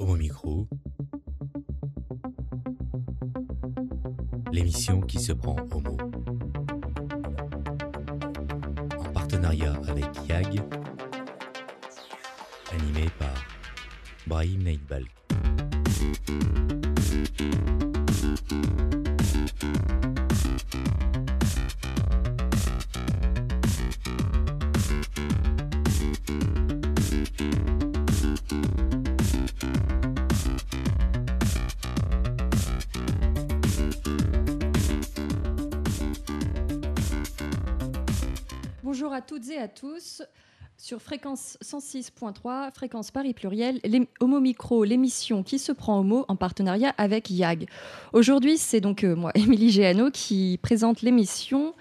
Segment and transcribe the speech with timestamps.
[0.00, 0.68] Homo Micro,
[4.52, 5.96] l'émission qui se prend homo.
[8.96, 10.62] En partenariat avec YAG,
[12.72, 13.34] animé par
[14.28, 15.10] Brahim Neidbalk.
[39.28, 40.22] Toutes et à tous.
[40.78, 43.78] Sur fréquence 106.3, fréquence Paris pluriel,
[44.20, 47.68] Homo Micro, l'émission qui se prend homo en partenariat avec YAG.
[48.14, 51.74] Aujourd'hui, c'est donc euh, moi, Émilie Géano, qui présente l'émission.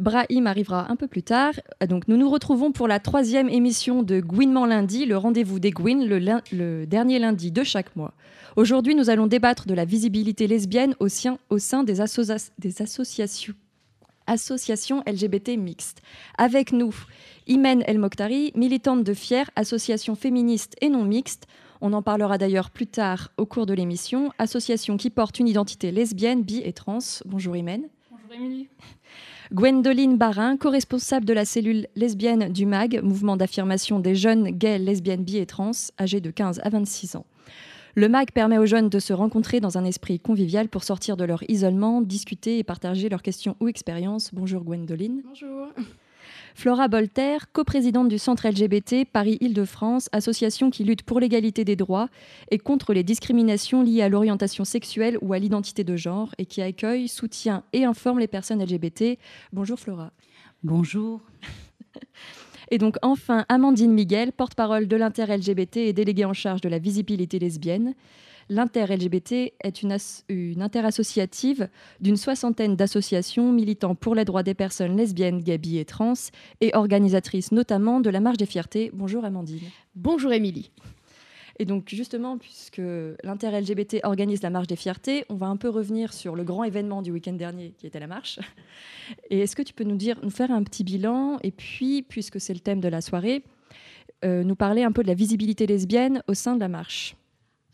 [0.00, 1.52] Brahim arrivera un peu plus tard.
[1.86, 6.06] Donc, nous nous retrouvons pour la troisième émission de Gouinement lundi, le rendez-vous des Gouines,
[6.06, 8.14] le, dernier lundi de chaque mois.
[8.56, 13.54] Aujourd'hui, nous allons débattre de la visibilité lesbienne au, sein des associations,
[14.26, 16.02] associations LGBT mixtes.
[16.38, 16.94] Avec nous,
[17.46, 21.46] Imen El Mokhtari, militante de FIER, association féministe et non mixte.
[21.80, 24.32] On en parlera d'ailleurs plus tard au cours de l'émission.
[24.38, 26.98] Association qui porte une identité lesbienne, bi et trans.
[27.24, 27.88] Bonjour Imen.
[28.10, 28.68] Bonjour Émilie.
[29.52, 35.22] Gwendoline Barin, co-responsable de la cellule lesbienne du MAG, mouvement d'affirmation des jeunes gays, lesbiennes,
[35.22, 37.26] bi et trans, âgés de 15 à 26 ans.
[37.98, 41.24] Le MAG permet aux jeunes de se rencontrer dans un esprit convivial pour sortir de
[41.24, 44.34] leur isolement, discuter et partager leurs questions ou expériences.
[44.34, 45.22] Bonjour Gwendoline.
[45.24, 45.68] Bonjour.
[46.54, 52.10] Flora Bolter, coprésidente du Centre LGBT Paris-Île-de-France, association qui lutte pour l'égalité des droits
[52.50, 56.60] et contre les discriminations liées à l'orientation sexuelle ou à l'identité de genre et qui
[56.60, 59.18] accueille, soutient et informe les personnes LGBT.
[59.54, 60.12] Bonjour Flora.
[60.62, 61.22] Bonjour.
[62.70, 67.38] Et donc enfin Amandine Miguel, porte-parole de l'Inter-LGBT et déléguée en charge de la visibilité
[67.38, 67.94] lesbienne.
[68.48, 69.96] L'Inter-LGBT est une,
[70.28, 71.68] une interassociative
[72.00, 76.14] d'une soixantaine d'associations militant pour les droits des personnes lesbiennes, bi et trans
[76.60, 78.90] et organisatrice notamment de la Marche des Fiertés.
[78.94, 79.68] Bonjour Amandine.
[79.96, 80.70] Bonjour Émilie.
[81.58, 82.82] Et donc justement, puisque
[83.24, 87.02] l'Inter-LGBT organise la Marche des Fiertés, on va un peu revenir sur le grand événement
[87.02, 88.38] du week-end dernier qui était la marche.
[89.30, 92.40] Et est-ce que tu peux nous dire, nous faire un petit bilan et puis, puisque
[92.40, 93.42] c'est le thème de la soirée,
[94.24, 97.16] euh, nous parler un peu de la visibilité lesbienne au sein de la marche?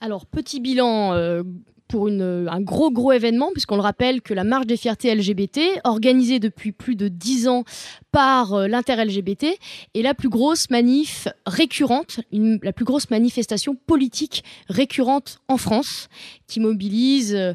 [0.00, 1.42] Alors, petit bilan euh,
[1.92, 5.60] pour une- un gros gros événement, puisqu'on le rappelle que la marche des fiertés LGBT,
[5.84, 7.64] organisée depuis plus de 10 ans
[8.12, 9.58] par euh, l'Inter-LGBT,
[9.94, 16.08] est la plus grosse manif récurrente, la plus grosse manifestation politique récurrente en France,
[16.46, 17.34] qui mobilise...
[17.34, 17.52] euh,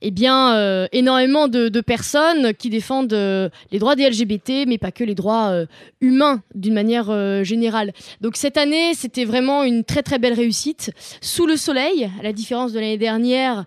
[0.00, 4.78] eh bien, euh, énormément de, de personnes qui défendent euh, les droits des LGBT, mais
[4.78, 5.66] pas que les droits euh,
[6.00, 7.92] humains d'une manière euh, générale.
[8.20, 12.32] Donc cette année, c'était vraiment une très très belle réussite, sous le soleil, à la
[12.32, 13.64] différence de l'année dernière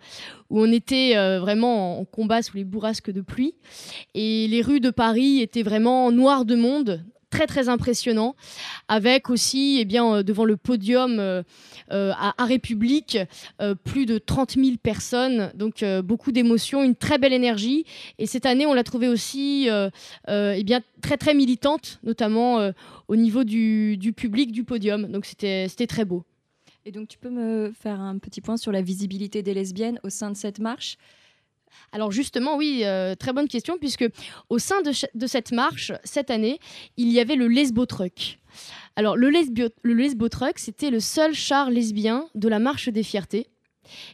[0.50, 3.56] où on était euh, vraiment en combat sous les bourrasques de pluie.
[4.13, 8.36] Et les rues de Paris étaient vraiment noires de monde, très très impressionnant,
[8.88, 11.42] avec aussi eh bien, euh, devant le podium euh,
[11.92, 13.18] euh, à, à République,
[13.84, 17.86] plus de 30 000 personnes, donc beaucoup d'émotions, une très belle énergie.
[18.19, 19.68] Et cette année, on l'a trouvée aussi
[20.28, 22.72] eh bien, très très militante, notamment
[23.08, 25.08] au niveau du, du public du podium.
[25.08, 26.24] Donc c'était très beau.
[26.86, 30.09] Et donc tu peux me faire un petit point sur la visibilité des lesbiennes au
[30.09, 30.98] sein de cette marche?
[31.91, 34.05] Alors justement, oui, euh, très bonne question, puisque
[34.49, 36.59] au sein de, cette marche, cette année,
[36.97, 38.39] il y avait le Lesbo Truck.
[38.95, 43.03] Alors le Lesbo, le Lesbo Truck, c'était le seul char lesbien de la marche des
[43.03, 43.47] fiertés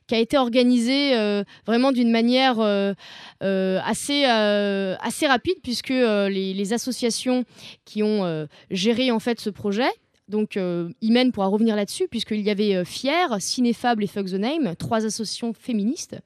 [0.07, 2.93] qui a été organisé euh, vraiment d'une manière euh,
[3.41, 7.43] assez, rapide, puisque les, les associations
[7.85, 9.89] qui ont géré en fait ce projet,
[10.27, 14.33] donc euh, Imen pourra revenir là-dessus, puisqu'il y avait euh, Fier, Cinéfable et Fuck the
[14.33, 16.17] Name, trois associations féministes,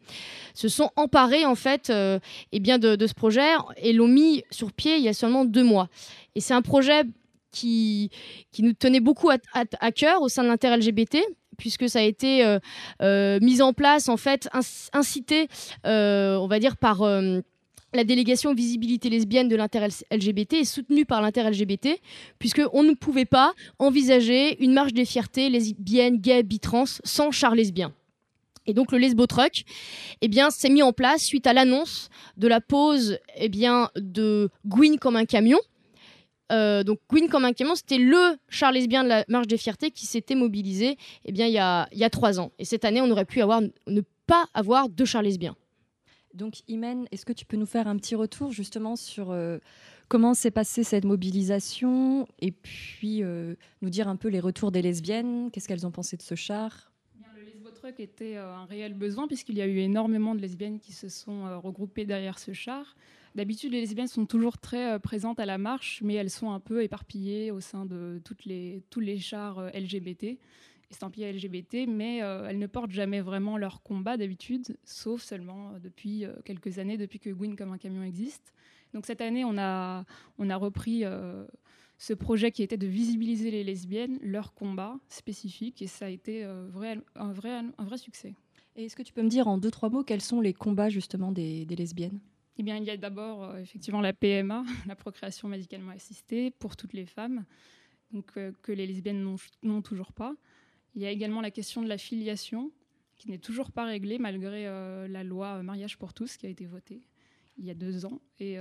[0.53, 2.19] se sont emparés en fait euh,
[2.51, 3.47] eh de, ce projet
[3.77, 5.89] et l'ont mis sur pied il y a seulement deux mois.
[6.35, 7.03] Et c'est un projet
[7.51, 8.09] qui,
[8.51, 11.17] qui nous tenait beaucoup à, cœur au sein de l'inter-LGBT
[11.57, 12.57] puisque ça a été
[13.01, 15.47] euh, mis en place en fait inc- incité
[15.83, 17.01] on va dire par
[17.93, 21.99] la délégation visibilité lesbienne de l'inter-LGBT et soutenue par l'inter-LGBT,
[22.39, 27.93] puisqu'on ne pouvait pas envisager une marche des fiertés lesbiennes, gays, bitrans sans char lesbien.
[28.67, 29.63] Et donc le Lesbo Truck
[30.21, 34.49] eh bien, s'est mis en place suite à l'annonce de la pose eh bien, de
[34.67, 35.59] Gwyn comme un camion.
[36.51, 39.89] Euh, donc Gwyn comme un camion, c'était le char lesbien de la marche des fiertés
[39.89, 42.51] qui s'était mobilisé eh bien, il, y a, il y a trois ans.
[42.59, 45.55] Et cette année, on aurait pu avoir, ne pas avoir deux chars lesbiens.
[46.33, 49.57] Donc Imen, est-ce que tu peux nous faire un petit retour justement sur euh,
[50.07, 54.81] comment s'est passée cette mobilisation et puis euh, nous dire un peu les retours des
[54.81, 56.87] lesbiennes, qu'est-ce qu'elles ont pensé de ce char?
[57.73, 61.59] Truck était un réel besoin puisqu'il y a eu énormément de lesbiennes qui se sont
[61.61, 62.95] regroupées derrière ce char.
[63.33, 66.83] D'habitude, les lesbiennes sont toujours très présentes à la marche, mais elles sont un peu
[66.83, 70.37] éparpillées au sein de les, tous les chars LGBT
[70.91, 76.77] estampillées LGBT, mais elles ne portent jamais vraiment leur combat d'habitude, sauf seulement depuis quelques
[76.77, 78.53] années, depuis que Gwyn comme un camion existe.
[78.93, 80.05] Donc cette année, on a,
[80.37, 81.05] on a repris
[82.01, 86.43] ce projet qui était de visibiliser les lesbiennes, leur combat spécifique, et ça a été
[86.43, 88.33] euh, vrai, un, vrai, un vrai succès.
[88.75, 90.89] Et est-ce que tu peux me dire en deux, trois mots quels sont les combats
[90.89, 92.19] justement des, lesbiennes?
[92.57, 96.75] Eh bien, il y a d'abord euh, effectivement la PMA, la procréation médicalement assistée pour
[96.75, 97.45] toutes les femmes,
[98.11, 100.33] donc euh, que les lesbiennes n'ont toujours pas.
[100.95, 102.71] Il y a également la question de la filiation,
[103.17, 107.01] qui n'est toujours pas réglée malgré la loi mariage pour tous qui a été votée
[107.57, 108.19] il y a deux ans.
[108.39, 108.57] Et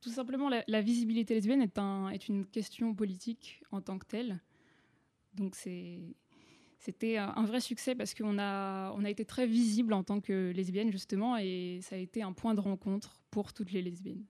[0.00, 4.40] tout simplement, la, visibilité lesbienne est, un, est, une question politique en tant que telle.
[5.34, 10.20] Donc c'était un vrai succès parce qu'on a, on a été très visible en tant
[10.20, 14.24] que lesbienne, justement, et ça a été un point de rencontre pour toutes les lesbiennes.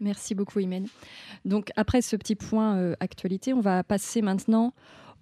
[0.00, 0.88] Merci beaucoup, Imen.
[1.44, 4.74] Donc, après ce petit point euh, actualité, on va passer maintenant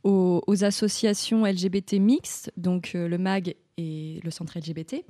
[0.05, 5.05] aux, associations LGBT mixtes, donc euh, le MAG et le centre LGBT.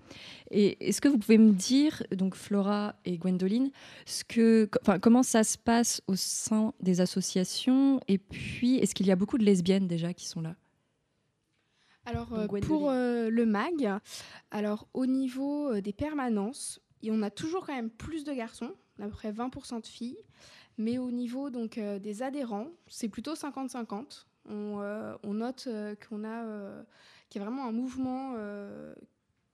[0.51, 3.71] Et est-ce que vous pouvez me dire, donc Flora et Gwendoline,
[4.07, 8.01] ce que, enfin, comment ça se passe au sein des associations?
[8.09, 10.55] Et puis, est-ce qu'il y a beaucoup de lesbiennes déjà qui sont là?
[12.07, 13.89] Alors euh, pour euh, le MAG,
[14.51, 19.11] alors au niveau des permanences, on a toujours quand même plus de garçons, à peu
[19.11, 20.19] près 20% de filles,
[20.79, 24.27] mais au niveau donc des adhérents, c'est plutôt 50-50.
[24.51, 26.83] Euh, on, note euh, qu'on a, euh,
[27.29, 28.35] qu'il y a vraiment un mouvement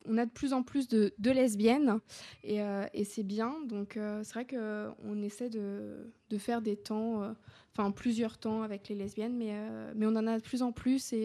[0.09, 1.99] on a de plus en plus de, lesbiennes
[2.45, 2.61] et,
[3.05, 3.57] c'est bien.
[3.67, 7.35] Donc c'est vrai qu'on essaie de, faire des temps,
[7.73, 9.53] enfin plusieurs temps avec les lesbiennes, mais,
[9.97, 11.25] mais on en a de plus en plus et,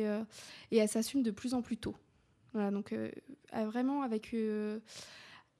[0.71, 1.95] et elles s'assument de plus en plus tôt.
[2.53, 2.95] Voilà, donc
[3.53, 4.35] vraiment avec,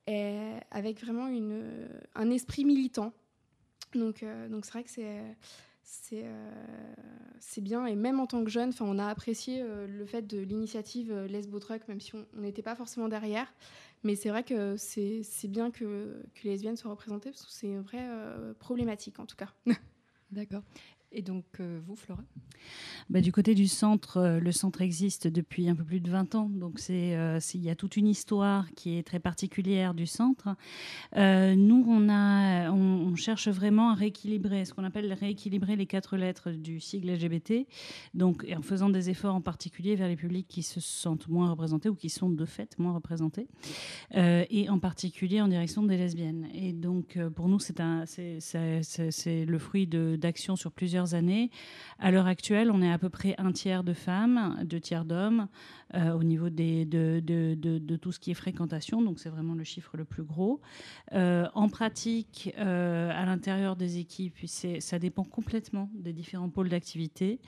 [0.08, 3.14] avec vraiment une, un esprit militant.
[3.94, 5.36] Donc donc c'est vrai que c'est
[6.14, 6.94] euh,
[7.40, 7.86] c'est bien.
[7.86, 11.28] Et même en tant que jeune, on a apprécié euh, le fait de l'initiative euh,
[11.28, 13.54] Lesbo Truck, même si on n'était pas forcément derrière.
[14.04, 17.68] Mais c'est vrai que c'est bien que, que, les lesbiennes soient représentées, parce que c'est
[17.68, 18.10] une vraie
[18.58, 19.54] problématique, en tout cas.
[20.32, 20.64] D'accord.
[21.14, 22.24] Et donc, euh, vous, Flora
[23.10, 26.36] bah, Du côté du centre, euh, le centre existe depuis un peu plus de 20
[26.36, 26.48] ans.
[26.48, 30.56] Donc, euh, il y a toute une histoire qui est très particulière du centre.
[31.18, 36.52] nous, on, a, on, cherche vraiment à rééquilibrer, ce qu'on appelle rééquilibrer les quatre lettres
[36.52, 37.68] du sigle LGBT.
[38.14, 41.90] Donc, en faisant des efforts en particulier vers les publics qui se sentent moins représentés
[41.90, 43.48] ou qui sont de fait moins représentés.
[44.14, 46.48] et en particulier en direction des lesbiennes.
[46.54, 51.50] Et donc, pour nous, c'est le fruit d'actions sur plusieurs années.
[52.00, 55.48] À l'heure actuelle, on est à peu près un tiers de femmes, deux tiers d'hommes
[55.94, 59.02] euh, au niveau de, tout ce qui est fréquentation.
[59.02, 60.62] Donc c'est vraiment le chiffre le plus gros.
[61.14, 67.40] Euh, en pratique, euh, à l'intérieur des équipes, ça dépend complètement des différents pôles d'activité.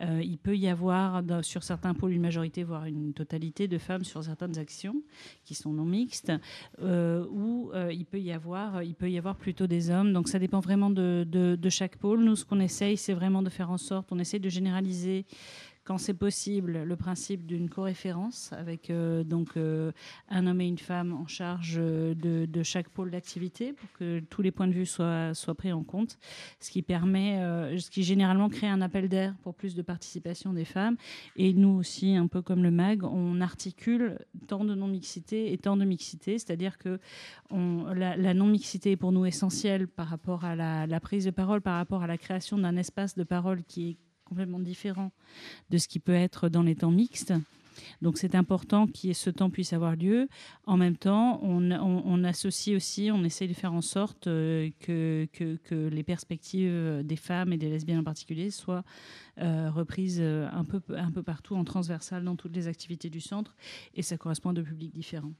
[0.00, 4.22] il peut y avoir sur certains pôles une majorité, voire une totalité de femmes sur
[4.22, 5.02] certaines actions
[5.44, 6.32] qui sont non mixtes,
[6.80, 10.12] ou il peut y avoir, il peut y avoir plutôt des hommes.
[10.12, 12.22] Donc ça dépend vraiment de, de chaque pôle.
[12.22, 15.26] Nous, ce qu'on essaye, c'est vraiment de faire en sorte, on essaie de généraliser
[15.88, 19.90] quand c'est possible, le principe d'une co-référence avec euh, donc euh,
[20.28, 24.50] un homme et une femme en charge de, chaque pôle d'activité pour que tous les
[24.50, 26.18] points de vue soient, pris en compte,
[26.60, 30.52] ce qui permet, euh, ce qui généralement crée un appel d'air pour plus de participation
[30.52, 30.98] des femmes.
[31.36, 35.78] Et nous aussi, un peu comme le MAG, on articule tant de non-mixité et tant
[35.78, 37.00] de mixité, c'est-à-dire que
[37.50, 42.02] la, non-mixité est pour nous essentielle par rapport à la prise de parole, par rapport
[42.02, 43.96] à la création d'un espace de parole qui est
[44.28, 45.10] complètement différent
[45.70, 47.32] de ce qui peut être dans les temps mixtes.
[48.02, 50.28] Donc c'est important que ce temps puisse avoir lieu.
[50.66, 55.28] En même temps, on, associe aussi, on essaie de faire en sorte euh, que,
[55.70, 58.84] les perspectives des femmes et des lesbiennes en particulier soient
[59.38, 63.20] euh, reprises euh, un peu, un peu partout en transversal dans toutes les activités du
[63.20, 63.56] centre.
[63.94, 65.32] Et ça correspond à deux publics différents.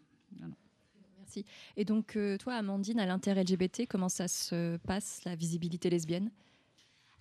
[1.18, 1.44] Merci.
[1.76, 6.30] Et donc toi, Amandine, à l'inter-LGBT, comment ça se passe, la visibilité lesbienne?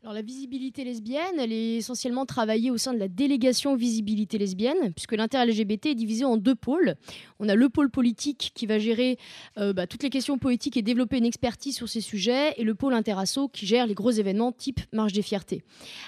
[0.08, 4.94] Alors la visibilité lesbienne, elle est essentiellement travaillée au sein de la délégation visibilité lesbienne,
[4.94, 6.96] puisque l'inter-LGBT est divisé en deux pôles.
[7.40, 9.18] On a le pôle politique qui va gérer
[9.58, 12.74] euh, bah, toutes les questions politiques et développer une expertise sur ces sujets, et le
[12.74, 15.62] pôle interasso qui gère les gros événements type Marche des Fiertés.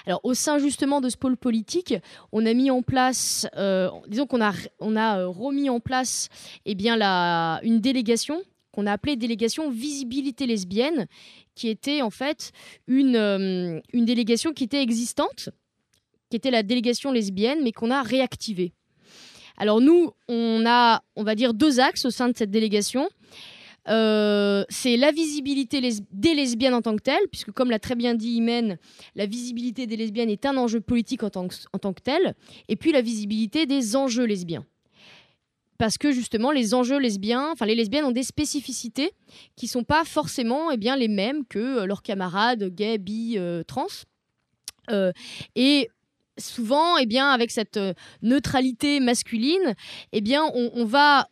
[0.06, 1.94] Alors au sein justement de ce pôle politique,
[2.32, 3.90] on a mis en place, euh,
[4.30, 6.30] on a euh, remis en place
[6.64, 6.96] eh bien,
[7.62, 8.40] une délégation
[8.80, 11.06] qu'on a appelée délégation visibilité lesbienne
[11.54, 12.52] qui était en fait
[12.86, 15.50] une, euh, une délégation qui était existante,
[16.30, 18.72] qui était la délégation lesbienne, mais qu'on a réactivée.
[19.58, 23.10] Alors nous, on a, on va dire, deux axes au sein de cette délégation.
[23.88, 25.80] Euh, c'est la visibilité
[26.12, 28.78] des lesbiennes en tant que telles, puisque comme l'a très bien dit Imen,
[29.14, 32.34] la visibilité des lesbiennes est un enjeu politique en tant que, en tant que tel,
[32.68, 34.64] et puis la visibilité des enjeux lesbiens.
[35.80, 39.12] Parce que justement, les enjeux lesbiens, enfin les lesbiennes ont des spécificités
[39.56, 43.62] qui sont pas forcément eh bien, les mêmes que euh, leurs camarades gays, bi, euh,
[43.62, 43.86] trans.
[45.56, 45.88] et
[46.36, 47.80] souvent, eh bien, avec cette
[48.20, 49.74] neutralité masculine,
[50.12, 51.28] eh bien, on, on va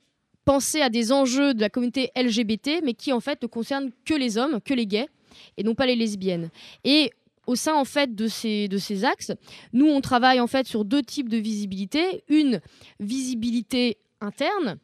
[0.46, 4.14] penser à des enjeux de la communauté LGBT, mais qui en fait ne concernent que
[4.14, 5.10] les hommes, que les gays,
[5.58, 6.48] et non pas les lesbiennes.
[6.84, 7.10] Et
[7.46, 9.32] au sein en fait de ces, de ces axes,
[9.74, 12.24] nous on travaille en fait sur deux types de visibilité.
[12.28, 12.62] Une
[12.98, 14.78] visibilité interne,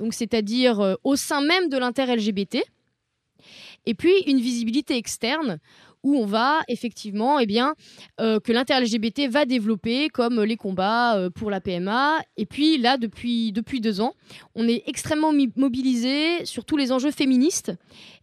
[0.00, 2.58] donc c'est-à-dire euh, au sein même de l'inter-LGBT,
[3.86, 5.58] et puis une visibilité externe
[6.08, 7.74] où on va effectivement, eh bien,
[8.18, 12.20] euh, que l'inter-LGBT va développer, comme les combats euh, pour la PMA.
[12.38, 14.14] Et puis là, depuis, depuis deux ans,
[14.54, 17.72] on est extrêmement mobilisé sur tous les enjeux féministes.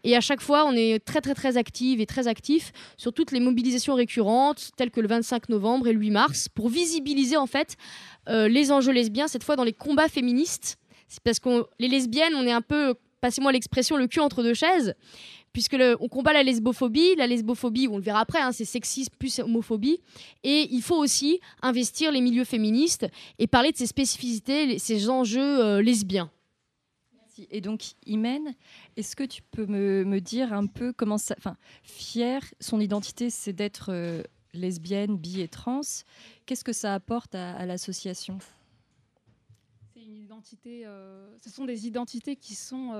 [0.03, 3.31] Et à chaque fois, on est très très très active et très actif sur toutes
[3.31, 7.47] les mobilisations récurrentes, telles que le 25 novembre et le 8 mars, pour visibiliser en
[7.47, 7.75] fait
[8.29, 10.77] euh, les enjeux lesbiens, cette fois dans les combats féministes.
[11.07, 14.55] C'est parce que les lesbiennes, on est un peu, passez-moi l'expression, le cul entre deux
[14.55, 14.95] chaises
[15.55, 17.15] puisque on combat la lesbophobie.
[17.15, 20.01] La lesbophobie, on le verra après, hein, c'est sexisme plus homophobie.
[20.43, 23.07] Et il faut aussi investir les milieux féministes
[23.39, 26.29] et parler de ces spécificités, ces enjeux euh, lesbiens.
[27.13, 27.47] Merci.
[27.51, 28.53] Et donc, Imen,
[28.97, 31.35] est-ce que tu peux me, dire un peu comment ça.
[31.38, 35.79] Enfin, fière, son identité, c'est d'être euh, lesbienne, bi et trans.
[36.45, 38.39] Qu'est-ce que ça apporte à, l'association?
[39.93, 40.85] C'est une identité.
[40.85, 42.91] Euh, ce sont des identités qui sont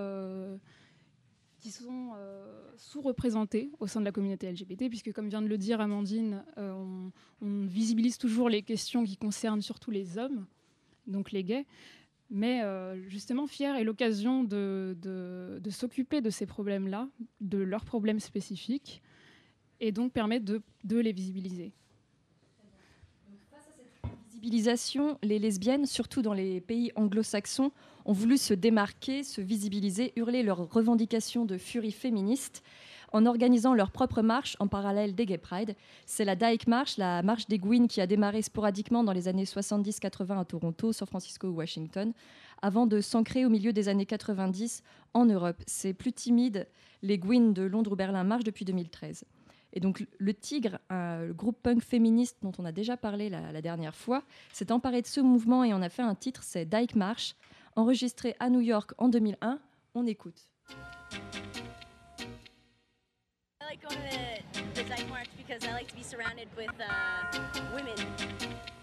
[1.66, 2.46] qui sont euh,
[2.78, 7.10] sous-représentés au sein de la communauté LGBT, puisque comme vient de le dire Amandine, euh,
[7.42, 10.46] on, visibilise toujours les questions qui concernent surtout les hommes,
[11.08, 11.66] donc les gays.
[12.30, 14.96] Mais euh, justement, Fier est l'occasion de,
[15.72, 17.10] s'occuper de ces problèmes-là,
[17.42, 19.02] de leurs problèmes spécifiques,
[19.80, 21.74] et donc permettre de, de les visibiliser.
[25.24, 27.72] Les lesbiennes, surtout dans les pays anglo-saxons,
[28.06, 32.62] ont voulu se démarquer, se visibiliser, hurler leurs revendications de furie féministe
[33.12, 35.76] en organisant leur propre marche en parallèle des Gay Pride.
[36.06, 39.46] C'est la Dyke March, la marche des Gwyn qui a démarré sporadiquement dans les années
[39.46, 42.14] 70-80 à Toronto, San Francisco ou Washington,
[42.62, 44.84] avant de s'ancrer au milieu des années 90
[45.16, 45.58] en Europe.
[45.66, 46.68] C'est plus timide,
[47.02, 49.24] les Gwyn de Londres ou Berlin marchent depuis 2013.
[49.76, 53.96] Et donc le Tigre, le groupe punk féministe dont on a déjà parlé la, dernière
[53.96, 57.36] fois, s'est emparé de ce mouvement et en a fait un titre, c'est Dyke March
[57.76, 59.60] enregistré à New York en 2001.
[59.94, 60.50] On écoute.
[67.74, 68.75] Women.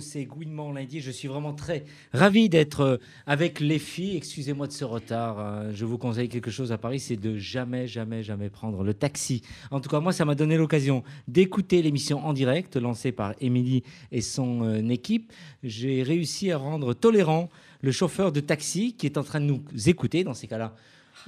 [0.00, 1.00] C'est Gouinement lundi.
[1.00, 4.16] Je suis vraiment très ravi d'être euh, avec les filles.
[4.16, 5.38] Excusez-moi de ce retard.
[5.38, 5.72] Hein.
[5.72, 9.42] Je vous conseille quelque chose à Paris, c'est de jamais, jamais, jamais prendre le taxi.
[9.70, 13.82] En tout cas, moi, ça m'a donné l'occasion d'écouter l'émission en direct lancée par Émilie
[14.10, 15.32] et son euh, équipe.
[15.62, 17.48] J'ai réussi à rendre tolérant
[17.80, 20.74] le chauffeur de taxi qui est en train de nous écouter dans ces cas-là.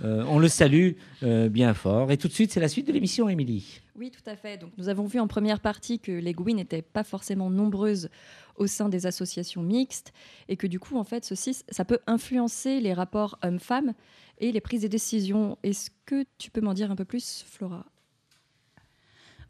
[0.03, 2.11] Euh, on le salue bien fort.
[2.11, 3.81] Et tout de suite, c'est la suite de l'émission, Émilie.
[3.97, 4.59] Oui, tout à fait.
[4.59, 8.09] Donc, nous avons vu en première partie que les Gouines n'étaient pas forcément nombreuses
[8.57, 10.13] au sein des associations mixtes
[10.49, 13.93] et que du coup, en fait, ceci, ça peut influencer les rapports hommes-femmes
[14.39, 15.59] et les prises de décision.
[15.63, 17.87] Est-ce que tu peux m'en dire un peu plus, Flora?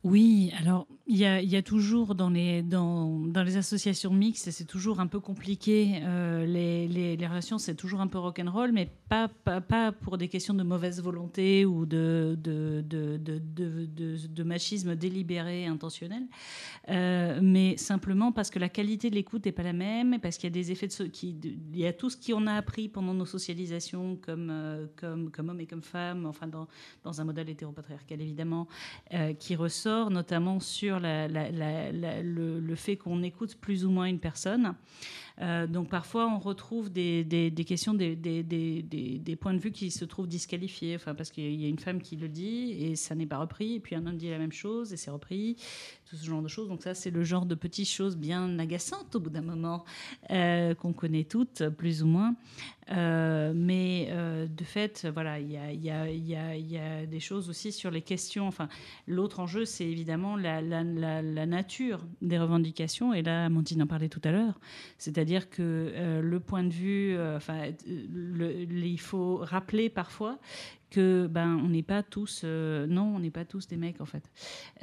[0.04, 2.64] Oui, alors il y a, toujours dans les,
[3.56, 6.00] associations mixtes, c'est toujours un peu compliqué.
[6.02, 9.28] Euh, les, relations, c'est toujours un peu rock'n'roll, mais pas,
[9.92, 12.38] pour des questions de mauvaise volonté ou de,
[14.44, 16.22] machisme délibéré, intentionnel,
[16.88, 20.48] euh, mais simplement parce que la qualité de l'écoute n'est pas la même, parce qu'il
[20.48, 23.26] y a des effets de, il y a tout ce qu'on a appris pendant nos
[23.26, 26.66] socialisations comme, euh, hommes et comme femmes, enfin dans,
[27.02, 28.66] dans un modèle hétéropatriarcal évidemment,
[29.38, 34.74] qui ressort notamment sur le, fait qu'on écoute plus ou moins une personne.
[35.40, 40.28] Euh, donc parfois, on retrouve des, questions, des, des, points de vue qui se trouvent
[40.28, 43.38] disqualifiés, enfin, parce qu'il y a une femme qui le dit et ça n'est pas
[43.38, 45.56] repris, et puis un homme dit la même chose et c'est repris,
[46.08, 46.68] tout ce genre de choses.
[46.68, 49.84] Donc ça, c'est le genre de petites choses bien agaçantes au bout d'un moment,
[50.30, 52.34] euh, qu'on connaît toutes, plus ou moins.
[52.90, 54.10] Euh, mais
[54.48, 58.02] de fait, voilà, il y a, y, a, y a, des choses aussi sur les
[58.02, 58.46] questions.
[58.46, 58.68] Enfin,
[59.06, 60.62] l'autre enjeu, c'est évidemment la,
[61.46, 63.14] nature des revendications.
[63.14, 64.58] Et là, Amandine en parlait tout à l'heure.
[64.98, 65.62] C'est-à-dire que
[65.94, 70.38] euh, le point de vue, euh, enfin, il faut rappeler parfois
[70.94, 74.06] que ben on n'est pas tous euh, non on n'est pas tous des mecs en
[74.06, 74.30] fait.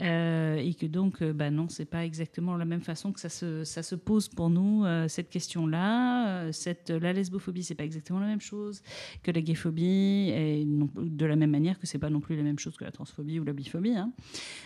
[0.02, 3.30] Euh, et que donc euh, ben non c'est pas exactement la même façon que ça
[3.30, 8.20] se, ça se pose pour nous cette question là cette la lesbophobie c'est pas exactement
[8.20, 8.82] la même chose
[9.24, 10.32] que la gayphobie
[10.66, 13.40] de la même manière que c'est pas non plus la même chose que la transphobie
[13.40, 14.12] ou la biphobie hein.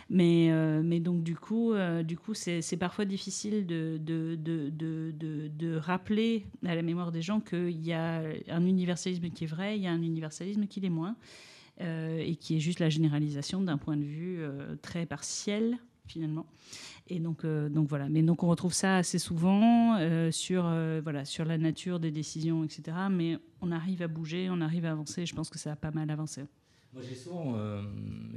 [0.10, 0.50] mais
[0.84, 5.14] mais donc du coup du coup c'est parfois difficile de de, de, de,
[5.48, 9.78] de, rappeler à la mémoire des gens qu'il y a un universalisme qui est vrai
[9.78, 11.16] il y a un universalisme qui l'est moins
[11.80, 16.46] et qui est juste la généralisation d'un point de vue euh, très partiel finalement.
[17.08, 18.10] Et donc, euh, donc voilà.
[18.10, 19.98] Mais donc on retrouve ça assez souvent
[20.32, 20.64] sur,
[21.04, 22.98] voilà, sur la nature des décisions, etc.
[23.10, 25.26] Mais on arrive à bouger, on arrive à avancer.
[25.26, 26.44] Je pense que ça a pas mal avancé.
[26.94, 27.58] Moi, j'ai souvent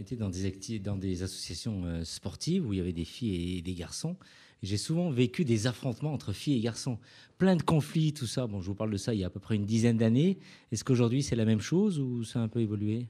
[0.01, 3.75] été dans des, dans des associations sportives où il y avait des filles et des
[3.75, 4.17] garçons.
[4.63, 6.99] J'ai souvent vécu des affrontements entre filles et garçons,
[7.39, 8.47] plein de conflits, tout ça.
[8.47, 10.39] Bon, je vous parle de ça il y a à peu près une dizaine d'années.
[10.73, 13.07] Est-ce qu'aujourd'hui c'est la même chose ou ça a un peu évolué?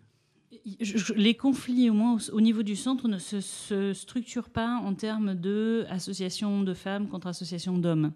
[1.14, 5.84] Les conflits, au moins au niveau du centre, ne se, structurent pas en termes de
[5.90, 8.12] association de femmes contre association d'hommes.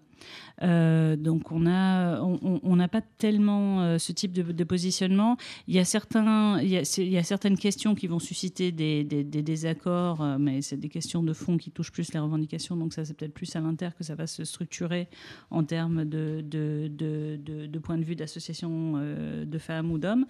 [0.61, 5.37] Euh, donc on a, on n'a pas tellement euh, ce type de, positionnement.
[5.67, 10.37] Il y a certains, il y a, certaines questions qui vont susciter des, désaccords, euh,
[10.39, 12.75] mais c'est des questions de fond qui touchent plus les revendications.
[12.77, 15.07] Donc ça c'est peut-être plus à l'inter que ça va se structurer
[15.51, 20.25] en termes de, de, de point de vue d'association de femmes ou d'hommes.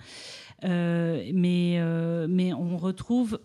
[0.63, 1.79] mais
[2.27, 3.39] mais on retrouve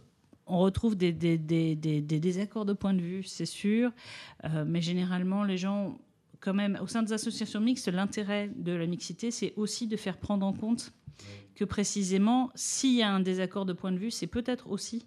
[0.50, 3.90] on retrouve des, des, des, désaccords de point de vue, c'est sûr,
[4.66, 5.98] mais généralement, les gens,
[6.40, 10.18] quand même, au sein des associations mixtes, l'intérêt de la mixité, c'est aussi de faire
[10.18, 10.92] prendre en compte
[11.54, 15.06] que précisément, s'il y a un désaccord de point de vue, c'est peut-être aussi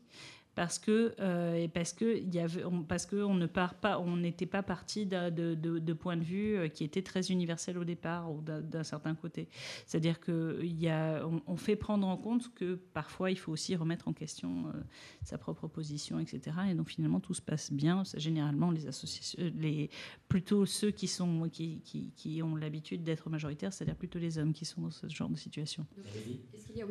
[0.55, 4.45] parce que euh, parce que y avait parce que on ne part pas on n'était
[4.45, 8.31] pas parti de, de, de, points de vue euh, qui étaient très universels au départ
[8.31, 9.47] ou d'un certain côté.
[9.85, 10.91] C'est-à-dire que y
[11.47, 14.81] on, fait prendre en compte que parfois il faut aussi remettre en question euh,
[15.23, 18.03] sa propre position etc et donc finalement tout se passe bien.
[18.17, 19.89] Généralement les associations les
[20.27, 24.53] plutôt ceux qui sont qui, qui, qui ont l'habitude d'être majoritaires c'est-à-dire plutôt les hommes
[24.53, 25.85] qui sont dans ce genre de situation.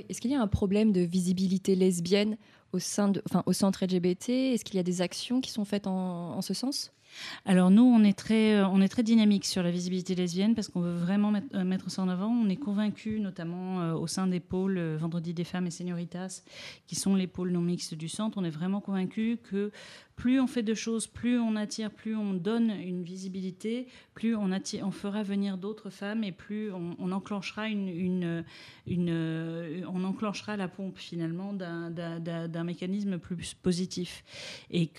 [0.08, 2.36] Est-ce qu'il y, a un problème de visibilité lesbienne
[2.72, 5.86] au sein enfin, au centre LGBT Est-ce qu'il y a des actions qui sont faites
[5.86, 6.92] en, ce sens?
[7.44, 10.68] Alors nous, on est très, euh, on est très dynamique sur la visibilité lesbienne parce
[10.68, 12.28] qu'on veut vraiment mettre, euh, ça en avant.
[12.28, 16.42] On est convaincu, notamment euh, au sein des pôles Vendredi des femmes et Senioritas,
[16.86, 19.72] qui sont les pôles non mixtes du centre, on est vraiment convaincu que
[20.20, 24.50] plus on fait de choses, plus on attire, plus on donne une visibilité, plus on,
[24.90, 27.66] fera venir d'autres femmes et plus on, enclenchera
[30.58, 34.22] la pompe finalement d'un mécanisme plus positif.
[34.70, 34.90] Et,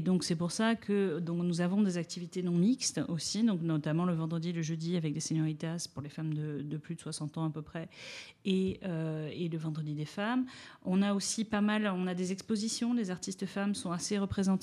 [0.00, 4.14] donc c'est pour ça que donc, nous avons des activités non mixtes aussi, notamment le
[4.14, 7.50] vendredi, le jeudi avec des senioritas pour les femmes de, plus de 60 ans à
[7.50, 7.88] peu près,
[8.44, 10.46] et, euh, et le vendredi des femmes.
[10.84, 14.18] On a aussi pas mal, on a des expositions, les artistes femmes sont assez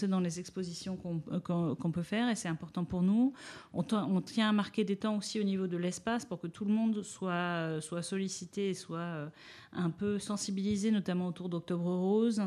[0.08, 0.98] dans les expositions
[1.32, 3.34] euh, qu'on peut faire et c'est important pour nous.
[3.74, 3.84] On,
[4.22, 7.04] tient à marquer des temps aussi au niveau de l'espace pour que tout le monde
[7.04, 9.30] soit, euh, sollicité et soit euh,
[9.74, 12.42] un peu sensibilisé, notamment autour d'Octobre Rose.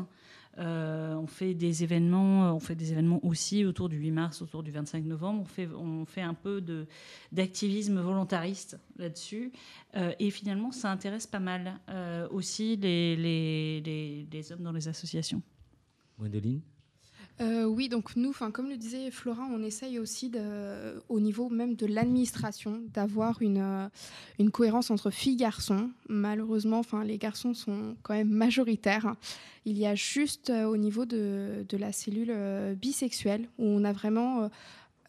[0.57, 4.71] on fait des événements, on fait des événements aussi autour du 8 mars, autour du
[4.71, 5.43] 25 novembre.
[5.77, 6.63] On fait, un peu
[7.31, 9.51] d'activisme volontariste là-dessus.
[9.95, 11.79] et finalement, ça intéresse pas mal
[12.31, 15.41] aussi les, hommes dans les associations.
[16.17, 16.61] Gwendoline?
[17.41, 20.31] Euh, oui, donc nous, comme le disait Flora, on essaye aussi
[21.09, 23.89] au niveau même de l'administration d'avoir une,
[24.39, 25.89] euh, cohérence entre filles-garçons.
[26.07, 29.15] Malheureusement, les garçons sont quand même majoritaires.
[29.65, 32.33] Il y a juste euh, au niveau de la cellule
[32.79, 34.49] bisexuelle où on a vraiment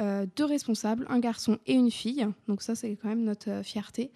[0.00, 2.26] euh, deux responsables, un garçon et une fille.
[2.48, 4.10] Donc ça, c'est quand même notre euh, fierté.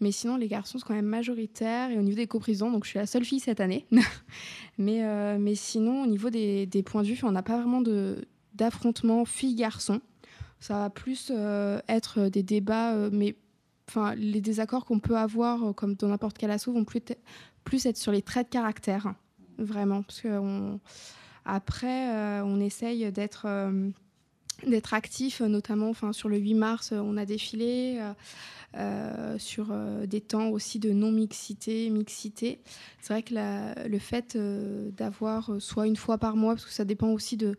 [0.00, 1.90] Mais sinon, les garçons sont quand même majoritaires.
[1.90, 3.86] Et au niveau des coprisons, donc je suis la seule fille cette année.
[4.78, 7.82] mais, euh, mais sinon, au niveau des, points de vue, on n'a pas vraiment
[8.54, 10.00] d'affrontement fille-garçon.
[10.58, 11.30] Ça va plus
[11.86, 13.36] être des débats, mais
[13.88, 17.02] enfin, les désaccords qu'on peut avoir, comme dans n'importe quel assaut, vont plus,
[17.62, 19.12] plus être sur les traits de caractère.
[19.58, 20.02] Vraiment.
[20.02, 20.78] Parce que
[21.44, 23.46] après, on essaye d'être
[24.64, 27.98] d'être actif, notamment enfin, sur le 8 mars, on a défilé.
[28.00, 28.12] Euh,
[28.78, 32.60] euh, sur euh, des temps aussi de non-mixité, mixité.
[33.00, 37.08] C'est vrai que le fait d'avoir soit une fois par mois, parce que ça dépend
[37.08, 37.56] aussi de,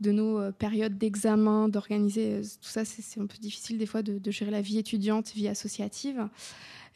[0.00, 4.50] de nos périodes d'examen, d'organiser tout ça, c'est un peu difficile des fois de, gérer
[4.50, 6.26] la vie étudiante, vie associative.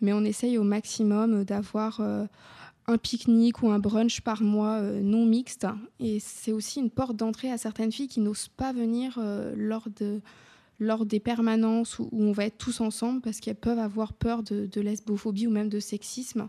[0.00, 2.00] Mais on essaye au maximum d'avoir
[2.86, 5.66] un pique-nique ou un brunch par mois euh, non mixte.
[5.98, 9.88] Et c'est aussi une porte d'entrée à certaines filles qui n'osent pas venir euh, lors,
[9.98, 10.20] de,
[10.78, 14.80] lors des permanences où, on va être tous ensemble parce qu'elles peuvent avoir peur de,
[14.80, 16.48] lesbophobie ou même de sexisme.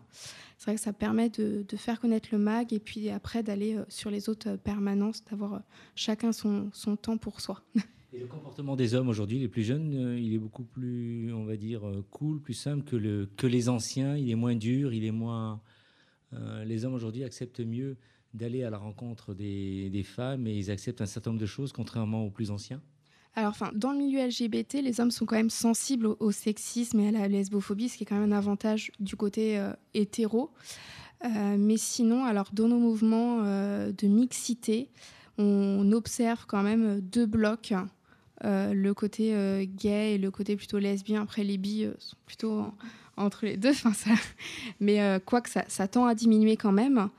[0.58, 3.84] C'est vrai que ça permet de, faire connaître le MAG et puis après d'aller euh,
[3.90, 5.62] sur les autres permanences, d'avoir
[5.96, 7.62] chacun son, son, temps pour soi.
[8.14, 11.56] Et le comportement des hommes aujourd'hui, les plus jeunes, il est beaucoup plus, on va
[11.56, 14.18] dire, cool, plus simple que, le, que les anciens.
[14.18, 15.62] Il est moins dur, il est moins
[16.34, 17.98] euh, les hommes aujourd'hui acceptent mieux
[18.34, 22.26] d'aller à la rencontre des, femmes et ils acceptent un certain nombre de choses, contrairement
[22.26, 22.82] aux plus anciens
[23.34, 27.08] alors, enfin, dans le milieu LGBT, les hommes sont quand même sensibles au, sexisme et
[27.08, 30.52] à la lesbophobie, ce qui est quand même un avantage du côté euh, hétéro.
[31.24, 34.90] Euh, mais sinon, alors dans nos mouvements de mixité,
[35.38, 37.74] on observe quand même deux blocs.
[38.44, 41.22] le côté gay et le côté plutôt lesbien.
[41.22, 42.66] Après, les bi sont plutôt
[43.18, 43.72] entre les deux.
[43.86, 44.12] Enfin, ça...
[44.80, 47.10] Mais euh, quoi que ça, ça, tend à diminuer quand même.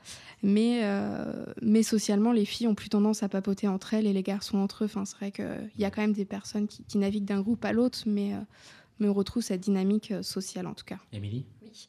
[0.41, 4.23] Mais, euh, mais socialement, les filles ont plus tendance à papoter entre elles et les
[4.23, 4.85] garçons entre eux.
[4.85, 7.71] Enfin, c'est vrai qu'il y a quand même des personnes qui, naviguent d'un groupe à
[7.71, 8.39] l'autre, mais, euh,
[8.99, 10.99] mais on retrouve cette dynamique sociale en tout cas.
[11.13, 11.45] Émilie?
[11.61, 11.87] Oui.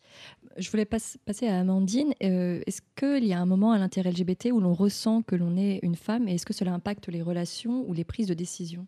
[0.56, 2.14] Je voulais passer à Amandine.
[2.20, 5.80] est-ce qu'il y a un moment à l'intérêt LGBT où l'on ressent que l'on est
[5.82, 8.86] une femme et est-ce que cela impacte les relations ou les prises de décision?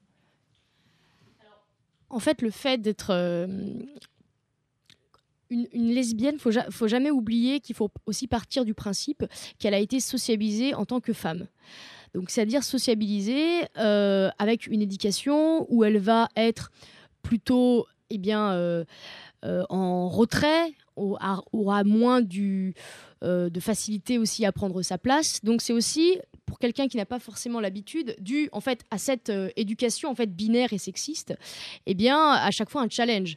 [2.09, 3.13] En fait, le fait d'être
[5.51, 9.25] une, lesbienne, faut, faut jamais oublier qu'il faut aussi partir du principe
[9.59, 11.47] qu'elle a été sociabilisée en tant que femme.
[12.17, 16.71] Donc, c'est-à-dire sociabilisée euh, avec une éducation où elle va être
[17.21, 18.85] plutôt, eh bien, euh,
[19.45, 22.75] euh, en retrait, aura moins du,
[23.21, 25.45] de facilité aussi à prendre sa place.
[25.45, 29.31] Donc, c'est aussi pour quelqu'un qui n'a pas forcément l'habitude, dû en fait à cette
[29.57, 31.35] éducation en fait binaire et sexiste,
[31.85, 33.37] eh bien à chaque fois un challenge.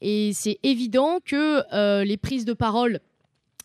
[0.00, 3.00] Et c'est évident que euh, les prises de parole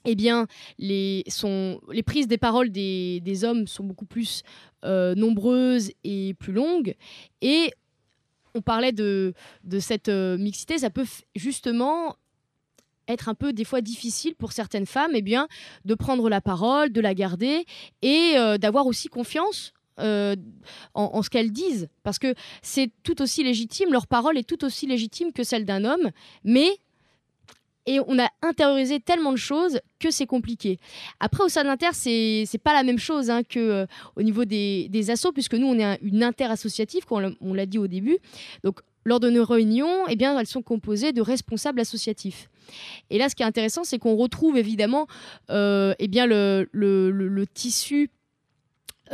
[0.06, 0.48] eh bien,
[0.80, 4.44] les, sont, les prises des paroles des, des hommes sont beaucoup plus
[4.84, 6.96] euh, nombreuses et plus longues.
[7.42, 7.72] Et
[8.54, 12.18] on parlait de, de cette mixité, ça peut justement
[13.08, 15.48] être un peu des fois difficile pour certaines femmes eh bien,
[15.86, 17.66] de prendre la parole, de la garder
[18.02, 20.36] et euh, d'avoir aussi confiance euh,
[20.94, 21.88] en, ce qu'elles disent.
[22.04, 25.84] Parce que c'est tout aussi légitime, leur parole est tout aussi légitime que celle d'un
[25.86, 26.10] homme,
[26.44, 26.70] mais
[27.86, 30.80] et on a intériorisé tellement de choses que c'est compliqué.
[31.20, 34.46] Après, au sein de l'Inter, c'est n'est pas la même chose hein, euh, au niveau
[34.46, 38.20] des, des assos, puisque nous, on est une inter-associative, comme on l'a dit au début.
[38.64, 42.50] Donc, lors de nos réunions, eh bien, elles sont composées de responsables associatifs.
[43.10, 45.08] Et là, ce qui est intéressant, c'est qu'on retrouve évidemment
[45.50, 48.10] euh, eh bien, le, le, le tissu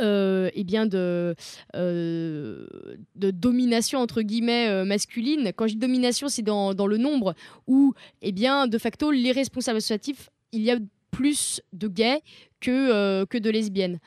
[0.00, 1.34] eh bien de,
[1.76, 2.66] euh,
[3.16, 5.52] de domination entre guillemets euh, masculine.
[5.54, 7.34] Quand je dis domination, c'est dans, dans, le nombre
[7.66, 10.78] où, eh bien, de facto, les responsables associatifs, il y a
[11.10, 12.22] plus de gays
[12.60, 13.98] que, que de lesbiennes.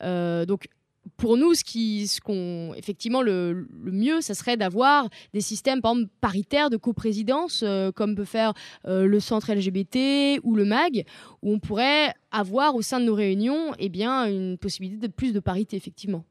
[0.00, 0.68] donc
[1.16, 5.92] pour nous, ce qui, ce qu'on, effectivement, le, mieux, ça serait d'avoir des systèmes, par
[5.92, 8.54] exemple, paritaires de coprésidence, euh, comme peut faire
[8.86, 11.04] euh, le centre LGBT ou le MAG,
[11.42, 15.32] où on pourrait avoir au sein de nos réunions, eh bien, une possibilité de plus
[15.32, 16.24] de parité, effectivement.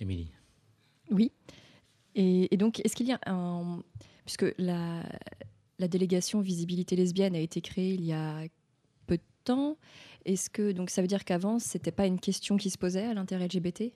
[0.00, 0.32] Émilie.
[1.10, 1.32] Oui.
[2.16, 3.82] Et, donc, est-ce qu'il y a un,
[4.24, 5.02] puisque la,
[5.78, 8.44] la délégation visibilité lesbienne a été créée il y a
[10.24, 13.14] Est-ce que donc ça veut dire qu'avant c'était pas une question qui se posait à
[13.14, 13.92] l'intérêt LGBT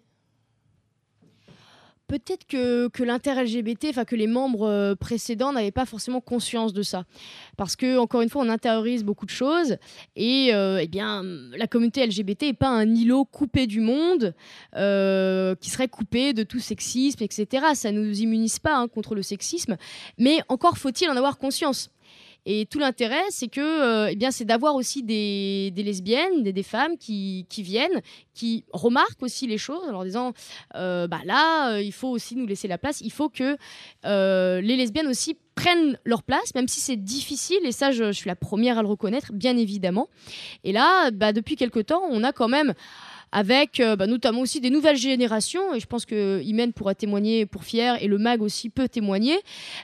[2.08, 6.82] Peut-être que, que l'inter-LGBT, enfin que les membres euh, précédents n'avaient pas forcément conscience de
[6.82, 7.04] ça.
[7.58, 9.76] Parce que, encore une fois, on intériorise beaucoup de choses.
[10.16, 11.22] Et euh, eh bien,
[11.54, 14.34] la communauté LGBT n'est pas un îlot coupé du monde,
[14.74, 17.66] euh, qui serait coupé de tout sexisme, etc.
[17.74, 19.76] Ça ne nous immunise pas hein, contre le sexisme.
[20.16, 21.90] Mais encore faut-il en avoir conscience.
[22.46, 26.96] Et tout l'intérêt, c'est que, euh, eh bien, c'est d'avoir aussi des, lesbiennes, des, femmes
[26.96, 28.00] qui, viennent,
[28.34, 30.32] qui remarquent aussi les choses, en leur disant,
[30.74, 33.00] euh, bah là, euh, il faut aussi nous laisser la place.
[33.02, 33.56] Il faut que
[34.04, 38.28] les lesbiennes aussi prennent leur place, même si c'est difficile, et ça, je, je, suis
[38.28, 40.08] la première à le reconnaître, bien évidemment.
[40.62, 42.74] Et là, bah, depuis quelque temps, on a quand même
[43.32, 47.46] avec euh, bah, notamment aussi des nouvelles générations, et je pense que Imen pourra témoigner
[47.46, 49.38] pour Fier, et le MAG aussi peut témoigner,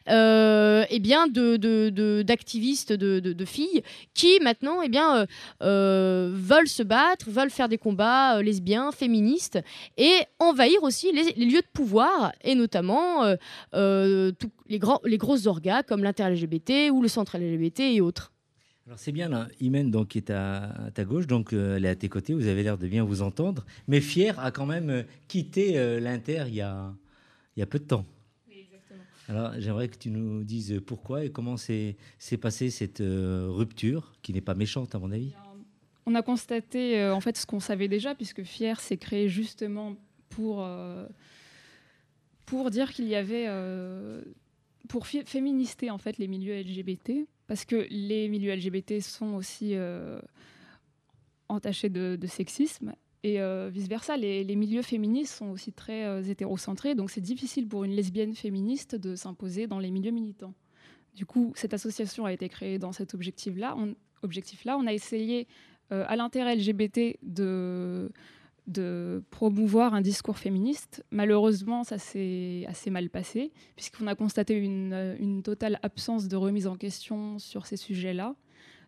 [0.08, 3.82] euh, eh bien d'activistes, de, de, filles,
[4.14, 5.26] qui maintenant eh bien,
[5.62, 9.58] euh, veulent se battre, veulent faire des combats lesbiens, féministes,
[9.96, 13.24] et envahir aussi les, lieux de pouvoir, et notamment
[13.72, 14.32] les,
[14.68, 18.33] les grosses orgas comme l'inter-LGBT ou le centre LGBT et autres.
[18.86, 21.88] Alors c'est bien là, Imen donc qui est à, ta gauche, donc euh, elle est
[21.88, 24.90] à tes côtés, vous avez l'air de bien vous entendre, mais Fier a quand même
[24.90, 26.92] euh, quitté euh, l'Inter il y a,
[27.56, 28.04] il y a peu de temps.
[28.46, 29.00] Oui, exactement.
[29.28, 31.96] Alors j'aimerais que tu nous dises pourquoi et comment s'est
[32.42, 35.32] passée cette rupture, qui n'est pas méchante à mon avis.
[36.04, 39.96] On a constaté en fait ce qu'on savait déjà, puisque Fier s'est créé justement
[40.28, 40.68] pour,
[42.44, 43.48] pour dire qu'il y avait
[44.90, 50.20] pour féminister en fait les milieux LGBT parce que les milieux LGBT sont aussi euh,
[51.48, 54.16] entachés de, sexisme et euh, vice-versa.
[54.16, 58.94] Les, milieux féministes sont aussi très euh, hétérocentrés, donc c'est difficile pour une lesbienne féministe
[58.96, 60.54] de s'imposer dans les milieux militants.
[61.14, 63.74] Du coup, cette association a été créée dans cet objectif-là.
[63.78, 65.46] On, objectif on a essayé
[65.90, 68.10] à l'intérêt LGBT de
[68.66, 71.04] de promouvoir un discours féministe.
[71.10, 76.76] Malheureusement, ça s'est assez mal passé, puisqu'on a constaté une, totale absence de remise en
[76.76, 78.34] question sur ces sujets-là.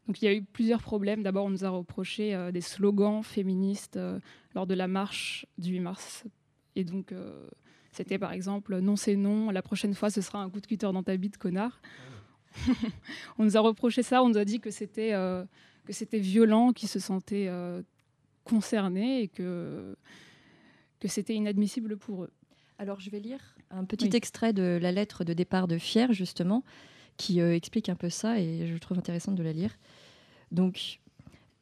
[0.07, 1.23] Donc il y a eu plusieurs problèmes.
[1.23, 4.21] D'abord, on nous a reproché euh, des slogans féministes euh,
[4.55, 6.25] lors de la marche du 8 mars.
[6.77, 7.49] Et donc, euh,
[7.91, 10.91] c'était par exemple Non, c'est non, la prochaine fois, ce sera un coup de cutter
[10.93, 11.81] dans ta bite, connard.
[13.39, 15.11] on nous a reproché ça, on nous a dit que c'était
[15.85, 17.51] que c'était violent, qu'ils se sentaient
[18.47, 19.97] concernés et que,
[21.01, 22.31] que c'était inadmissible pour eux.
[22.79, 26.63] Alors je vais lire un petit extrait de la lettre de départ de Fier, justement,
[27.17, 29.77] qui euh, explique un peu ça et je trouve intéressant de la lire.
[30.53, 31.01] Donc,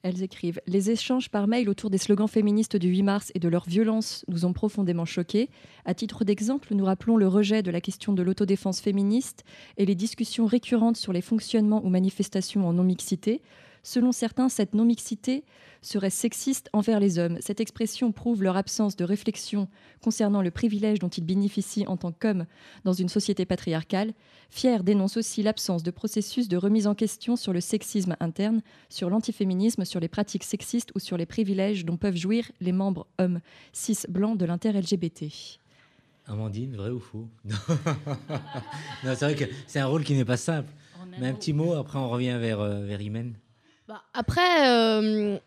[0.03, 3.49] elles écrivent Les échanges par mail autour des slogans féministes du 8 mars et de
[3.49, 5.49] leur violence nous ont profondément choqués.
[5.87, 9.45] À titre d'exemple, nous rappelons le rejet de la question de l'autodéfense féministe
[9.79, 13.41] et les discussions récurrentes sur les fonctionnements ou manifestations en non-mixité.
[13.87, 15.45] Selon certains, cette non-mixité
[15.83, 17.37] serait sexiste envers les hommes.
[17.43, 19.69] Cette expression prouve leur absence de réflexion
[20.01, 22.47] concernant le privilège dont ils bénéficient en tant qu'hommes
[22.85, 24.15] dans une société patriarcale.
[24.49, 29.11] Fier dénonce aussi l'absence de processus de remise en question sur le sexisme interne, sur
[29.11, 33.41] l'antiféminisme, sur les pratiques sexistes ou sur les privilèges dont peuvent jouir les membres hommes
[33.75, 35.27] cis blancs de l'inter-LGBT.
[36.27, 37.29] Amandine, vrai ou faux?
[39.05, 40.73] Non, c'est vrai que c'est un rôle qui n'est pas simple.
[41.21, 43.35] Mais un petit mot, après on revient vers, euh, vers Imen.
[43.87, 45.39] Bah, après, euh,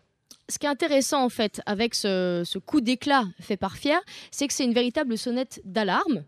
[0.48, 4.54] ce qui est intéressant en fait avec ce, coup d'éclat fait par Fier, c'est que
[4.54, 6.24] c'est une véritable sonnette d'alarme.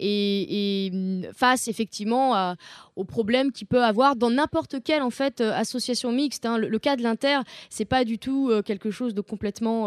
[0.00, 0.92] Et,
[1.34, 2.54] face effectivement
[2.98, 6.44] aux problèmes qu'il peut avoir dans n'importe quelle en fait association mixte.
[6.44, 6.58] Hein.
[6.58, 7.38] Le, cas de l'Inter,
[7.70, 9.86] c'est pas du tout quelque chose de complètement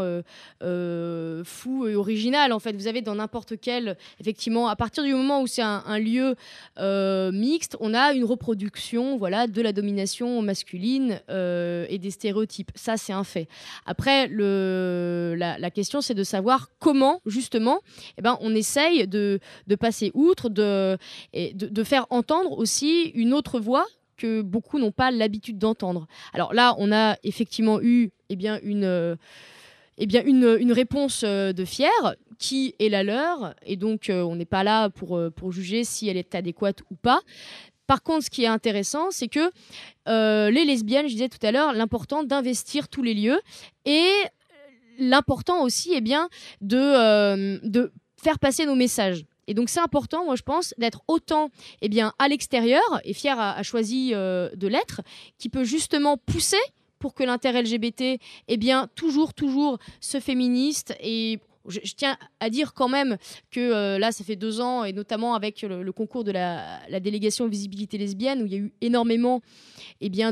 [0.60, 2.54] fou et original.
[2.54, 6.00] En fait, vous avez dans n'importe quel, effectivement, à partir du moment où c'est un,
[6.00, 6.36] lieu
[7.32, 12.72] mixte, on a une reproduction, voilà, de la domination masculine et des stéréotypes.
[12.76, 13.48] Ça, c'est un fait.
[13.86, 17.80] Après, le, la, question, c'est de savoir comment, justement,
[18.18, 19.40] eh ben, on essaye de,
[19.80, 20.98] passer outre, de,
[21.34, 23.86] et de, faire entendre aussi une autre voix
[24.18, 26.08] que beaucoup n'ont pas l'habitude d'entendre.
[26.34, 29.18] Alors là, on a effectivement eu eh bien, une,
[29.98, 34.22] eh bien, une, une réponse euh, de Fier qui est la leur, et donc euh,
[34.24, 37.22] on n'est pas là pour, euh, pour juger si elle est adéquate ou pas.
[37.88, 39.52] Par contre, ce qui est intéressant, c'est que
[40.08, 43.40] euh, les lesbiennes, je disais tout à l'heure, l'important d'investir tous les lieux
[43.86, 44.10] et
[44.98, 46.30] l'important aussi, eh bien,
[46.62, 49.26] de, euh, de faire passer nos messages.
[49.52, 51.50] Et donc c'est important, moi je pense, d'être autant
[51.82, 55.02] eh bien, à l'extérieur, et Fier a, choisi euh, de l'être,
[55.38, 56.62] qui peut justement pousser
[57.00, 60.96] pour que l'inter-LGBT, eh bien, toujours, toujours se féministe.
[61.02, 63.18] Et je, tiens à dire quand même
[63.50, 67.46] que euh, là, ça fait deux ans, et notamment avec le, concours de la, délégation
[67.46, 69.42] visibilité lesbienne, où il y a eu énormément
[70.00, 70.32] eh bien,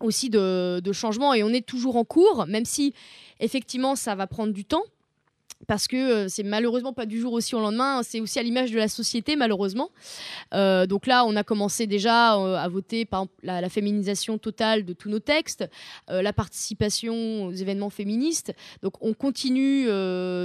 [0.00, 2.94] aussi de, de changements, et on est toujours en cours, même si
[3.40, 4.84] effectivement ça va prendre du temps
[5.66, 8.70] parce que euh, c'est malheureusement pas du jour aussi au lendemain, c'est aussi à l'image
[8.70, 9.90] de la société malheureusement.
[10.54, 14.92] Euh, donc là, on a commencé déjà euh, à voter par la, féminisation totale de
[14.92, 15.68] tous nos textes,
[16.08, 18.54] la participation aux événements féministes.
[18.80, 19.88] Donc on continue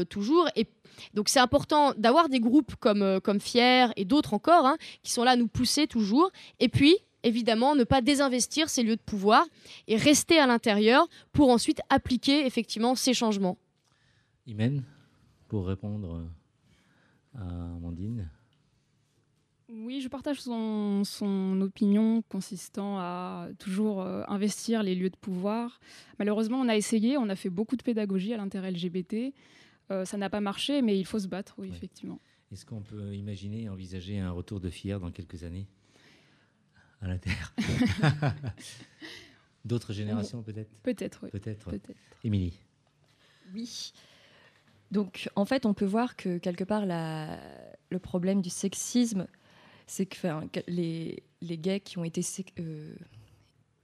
[0.10, 0.66] toujours et
[1.14, 5.24] donc c'est important d'avoir des groupes comme, comme Fier et d'autres encore hein, qui sont
[5.24, 6.32] là à nous pousser toujours.
[6.60, 9.46] Et puis évidemment, ne pas désinvestir ces lieux de pouvoir
[9.88, 13.58] et rester à l'intérieur pour ensuite appliquer effectivement ces changements.
[14.48, 14.84] Imen?
[15.52, 16.30] Pour répondre
[17.36, 17.44] à
[17.76, 18.30] Amandine
[19.74, 25.80] oui, je partage son, son, opinion consistant à toujours euh, investir les lieux de pouvoir.
[26.20, 29.34] Malheureusement, on a essayé, on a fait beaucoup de pédagogie à l'intérêt LGBT.
[29.90, 32.20] Euh, ça n'a pas marché, mais il faut se battre, oui, effectivement.
[32.52, 35.70] Est-ce qu'on peut imaginer, envisager un retour de FIER dans quelques années
[37.00, 37.54] à l'intérieur
[39.66, 41.30] D'autres générations, peut-être Peut-être, oui.
[41.30, 41.72] Peut-être.
[42.26, 42.60] Émilie
[43.54, 43.94] Oui.
[44.92, 49.28] Donc, en fait, on peut voir que quelque part, le problème du sexisme,
[49.88, 50.18] c'est que
[50.68, 52.22] les, gays qui ont été,
[52.60, 52.94] euh,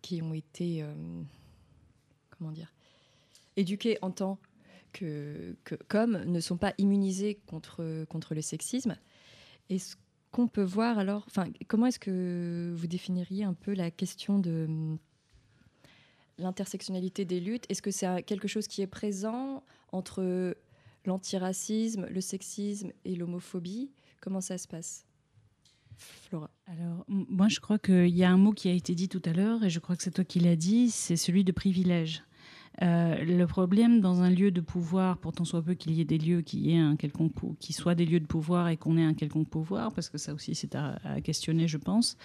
[0.01, 0.93] qui ont été euh,
[2.29, 2.73] comment dire,
[3.55, 4.37] éduqués en tant
[4.93, 5.55] que,
[5.87, 8.97] comme ne sont pas immunisés contre, contre le sexisme.
[9.69, 9.95] Et ce
[10.31, 11.27] qu'on peut voir alors,
[11.67, 14.97] comment est-ce que vous définiriez un peu la question de
[16.37, 17.65] l'intersectionnalité des luttes?
[17.69, 20.55] Est-ce que c'est quelque chose qui est présent entre
[21.05, 23.91] l'antiracisme, le sexisme et l'homophobie.
[24.21, 25.05] Comment ça se passe?
[25.97, 26.51] Flora.
[26.67, 29.33] Alors, moi, je crois qu'il y a un mot qui a été dit tout à
[29.33, 32.23] l'heure, et je crois que c'est toi qui l'as dit, c'est celui de privilège.
[32.83, 36.19] Euh, le problème dans un lieu de pouvoir, pourtant soit peu qu'il y ait des
[36.19, 39.15] lieux qui, aient un quelconque, qui soient des lieux de pouvoir et qu'on ait un
[39.15, 42.17] quelconque pouvoir, parce que ça aussi c'est à, questionner, je pense.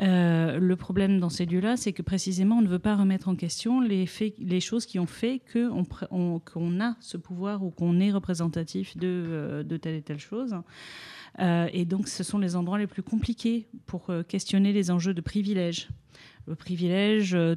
[0.00, 3.34] Euh, le problème dans ces lieux-là, c'est que précisément on ne veut pas remettre en
[3.34, 4.06] question les,
[4.60, 9.62] choses qui ont fait qu'on on, a ce pouvoir ou qu'on est représentatif de, euh,
[9.64, 10.54] de telle et telle chose.
[11.40, 15.88] et donc, ce sont les endroits les plus compliqués pour questionner les enjeux de privilège
[16.50, 17.54] le privilège, euh,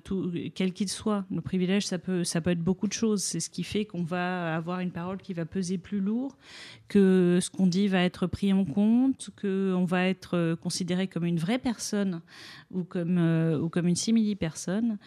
[0.54, 1.26] quel qu'il soit.
[1.32, 3.24] Le privilège, ça peut, ça peut être beaucoup de choses.
[3.24, 6.38] C'est ce qui fait qu'on va avoir une parole qui va peser plus lourd,
[6.88, 11.26] que ce qu'on dit va être pris en compte, qu'on va être euh, considéré comme
[11.26, 12.22] une vraie personne
[12.70, 15.00] ou comme, euh, ou comme une simili-personne.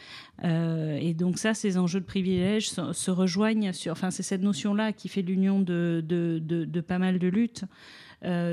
[0.42, 3.92] et donc ça, ces enjeux de privilège se, rejoignent sur...
[3.92, 7.64] Enfin, c'est cette notion-là qui fait l'union de, de, de, pas mal de luttes.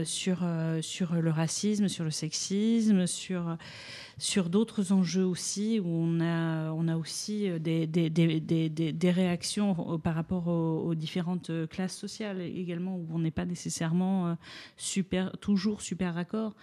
[0.04, 0.46] sur,
[0.82, 3.58] sur le racisme, sur le sexisme, sur,
[4.18, 8.40] sur d'autres enjeux aussi, où on a, on a aussi euh, des, des, des,
[8.70, 14.28] des réactions par rapport aux, différentes euh, classes sociales également, où on n'est pas nécessairement
[14.28, 14.34] euh,
[14.78, 16.56] super, toujours super raccord.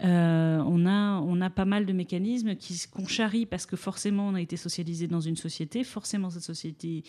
[0.00, 2.54] on, a, on a pas mal de mécanismes
[2.92, 7.02] qu'on charrie parce que forcément on a été socialisé dans une société, forcément cette société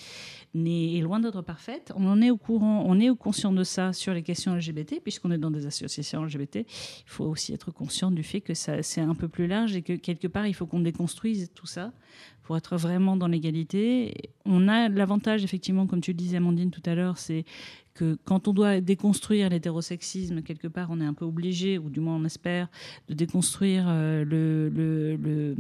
[0.56, 1.92] est loin d'être parfaite.
[1.96, 5.32] On en est au courant, on est conscient de ça sur les questions LGBT, puisqu'on
[5.32, 6.58] est dans des associations LGBT.
[6.58, 6.66] Il
[7.06, 10.28] faut aussi être conscient du fait que c'est un peu plus large et que quelque
[10.28, 11.92] part, il faut qu'on déconstruise tout ça
[12.44, 14.32] pour être vraiment dans l'égalité.
[14.46, 17.46] On a l'avantage, effectivement, comme tu le disais, Amandine, tout à l'heure, c'est
[18.26, 22.16] quand on doit déconstruire l'hétérosexisme, quelque part, on est un peu obligé, ou du moins
[22.16, 22.68] on espère,
[23.08, 25.56] de déconstruire le, le, le,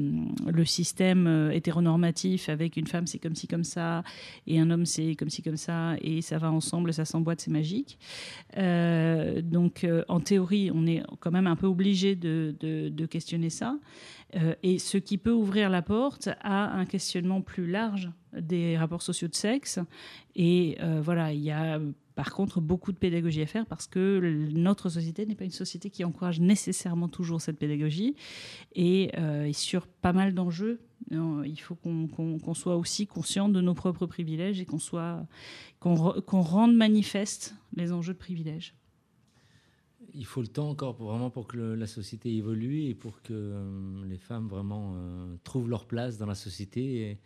[0.47, 4.03] le, système hétéronormatif avec une femme c'est comme ci, comme ça,
[4.47, 7.51] et un homme c'est comme ci, comme ça, et ça va ensemble, ça s'emboîte, c'est
[7.51, 7.97] magique.
[8.55, 13.77] donc, en théorie, on est quand même un peu obligé de, questionner ça.
[14.35, 19.01] Euh, et ce qui peut ouvrir la porte à un questionnement plus large des rapports
[19.01, 19.79] sociaux de sexe.
[20.35, 21.79] Et euh, voilà, il y a
[22.19, 24.19] par contre beaucoup de pédagogie à faire parce que
[24.51, 28.17] notre société n'est pas une société qui encourage nécessairement toujours cette pédagogie.
[28.75, 34.05] Et, euh, sur pas mal d'enjeux, il faut qu'on soit aussi conscient de nos propres
[34.05, 34.79] privilèges et qu'on
[35.79, 38.75] qu'on rende manifeste les enjeux de privilèges
[40.15, 43.31] il faut le temps encore pour, vraiment pour que la société évolue et pour que
[43.31, 47.11] euh, les femmes vraiment euh, trouvent leur place dans la société.
[47.11, 47.19] Et,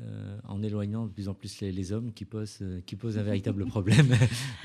[0.00, 3.22] euh, en éloignant de plus en plus les, hommes qui posent, euh, qui posent un
[3.22, 4.08] véritable problème.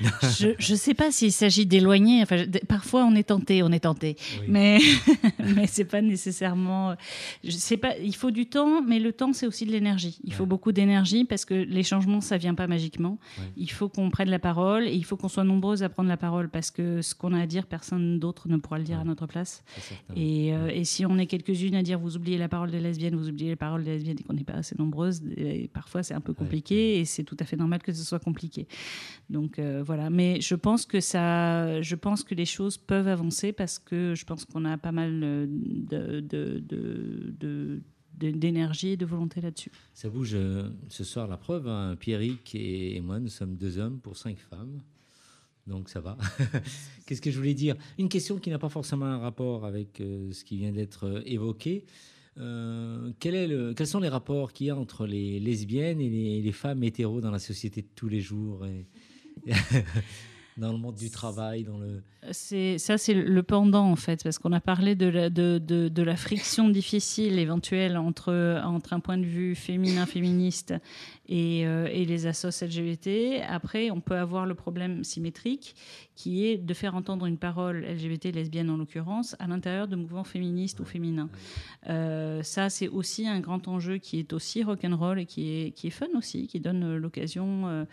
[0.00, 2.22] je ne sais pas s'il s'agit d'éloigner.
[2.22, 4.16] Enfin, parfois, on est tenté, on est tenté.
[4.48, 4.78] Mais,
[5.54, 6.96] mais ce n'est pas nécessairement...
[7.44, 10.18] Je sais pas, il faut du temps, mais le temps, c'est aussi de l'énergie.
[10.24, 13.18] Il faut beaucoup d'énergie parce que les changements, ça ne vient pas magiquement.
[13.56, 16.16] Il faut qu'on prenne la parole et il faut qu'on soit nombreuses à prendre la
[16.16, 19.04] parole parce que ce qu'on a à dire, personne d'autre ne pourra le dire à
[19.04, 19.62] notre place.
[20.16, 23.16] Et, euh, et, si on est quelques-unes à dire vous oubliez la parole des lesbiennes,
[23.16, 25.19] vous oubliez la parole des lesbiennes et qu'on n'est pas assez nombreuses,
[25.72, 28.66] parfois c'est un peu compliqué et c'est tout à fait normal que ce soit compliqué.
[29.28, 33.52] Donc euh, voilà, mais je pense que ça, je pense que les choses peuvent avancer
[33.52, 37.82] parce que je pense qu'on a pas mal de, de,
[38.14, 39.70] d'énergie et de volonté là-dessus.
[39.94, 41.68] Ça bouge euh, ce soir, la preuve.
[41.68, 41.96] Hein.
[41.98, 44.82] Pierrick et moi, nous sommes deux hommes pour cinq femmes.
[45.66, 46.16] Donc ça va.
[47.06, 47.76] Qu'est-ce que je voulais dire?
[47.98, 51.84] Une question qui n'a pas forcément un rapport avec euh, ce qui vient d'être évoqué.
[52.40, 57.20] Euh, quels sont les rapports qu'il y a entre les lesbiennes et les, femmes hétéros
[57.20, 58.64] dans la société de tous les jours
[60.56, 62.02] dans le monde du travail dans le...
[62.32, 65.88] c'est Ça, c'est le pendant, en fait, parce qu'on a parlé de la, de, de,
[65.88, 70.74] de la friction difficile éventuelle entre, entre un point de vue féminin, féministe
[71.30, 73.42] et, euh, et les assos LGBT.
[73.48, 75.76] Après, on peut avoir le problème symétrique
[76.16, 80.24] qui est de faire entendre une parole LGBT, lesbienne en l'occurrence, à l'intérieur de mouvements
[80.24, 81.30] féministes ou féminins.
[81.88, 85.86] Euh, ça, c'est aussi un grand enjeu qui est aussi rock'n'roll et qui est, qui
[85.86, 87.84] est fun aussi, qui donne l'occasion euh,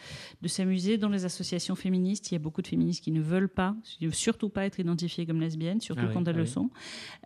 [0.42, 2.32] de s'amuser dans les associations féministes.
[2.32, 3.76] Il y a beaucoup de féministes qui ne veulent pas,
[4.12, 6.70] surtout pas être identifiées comme lesbiennes, surtout ah quand elles ah le sont.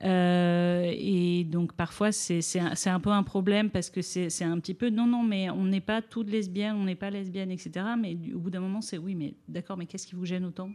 [0.03, 4.73] Euh, et donc, parfois, c'est un, un, peu un problème parce que c'est un petit
[4.73, 7.85] peu non, non, mais on n'est pas toutes lesbiennes, on n'est pas lesbiennes, etc.
[7.99, 10.71] Mais au bout d'un moment, c'est oui, mais d'accord, mais qu'est-ce qui vous gêne autant?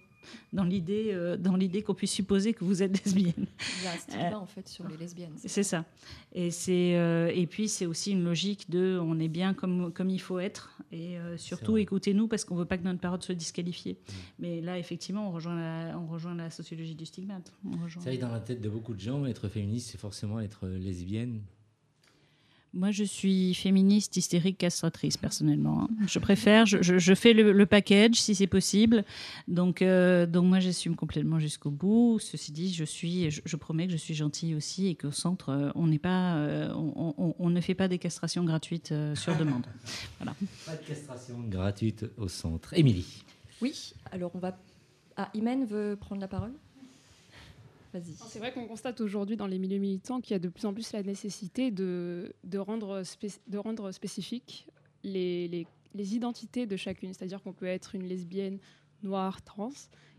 [0.53, 3.47] Dans l'idée euh, dans l'idée qu'on puisse supposer que vous êtes lesbienne.
[3.79, 5.35] Il y a un stigma euh, en fait sur les lesbiennes.
[5.37, 5.85] C'est ça.
[6.33, 10.11] Et c'est euh, et puis c'est aussi une logique de on est bien comme comme
[10.11, 13.95] il faut être et surtout écoutez-nous parce qu'on veut pas que notre parole soit disqualifiée.
[13.95, 14.13] Mm.
[14.39, 17.53] Mais là effectivement on rejoint la, on rejoint la sociologie du stigmate.
[17.89, 21.41] Ça Ça dans la tête de beaucoup de gens être féministe c'est forcément être lesbienne
[22.77, 25.85] moi, je suis féministe, hystérique, castratrice, personnellement.
[25.85, 25.89] Hein.
[26.07, 29.05] Je préfère, je, fais le, package si c'est possible.
[29.49, 32.19] Donc, euh, donc moi, j'assume complètement jusqu'au bout.
[32.21, 35.71] Ceci dit, je, suis, je, promets que je suis gentille aussi et qu'au centre, euh,
[35.75, 39.67] on, n'est pas, euh, on, ne fait pas des castrations gratuites sur demande.
[40.19, 40.35] Voilà.
[40.67, 42.75] Pas de castration gratuite au centre.
[42.75, 43.25] Émilie.
[43.63, 44.59] Oui, alors on va.
[45.17, 46.53] Ah, Imen veut prendre la parole
[48.03, 50.75] c'est vrai qu'on constate aujourd'hui dans les milieux militants qu'il y a de plus en
[50.75, 53.03] plus la nécessité de, rendre,
[53.93, 54.69] spécifiques
[55.03, 57.13] les, identités de chacune.
[57.13, 58.59] C'est-à-dire qu'on peut être une lesbienne,
[59.03, 59.73] noire, trans,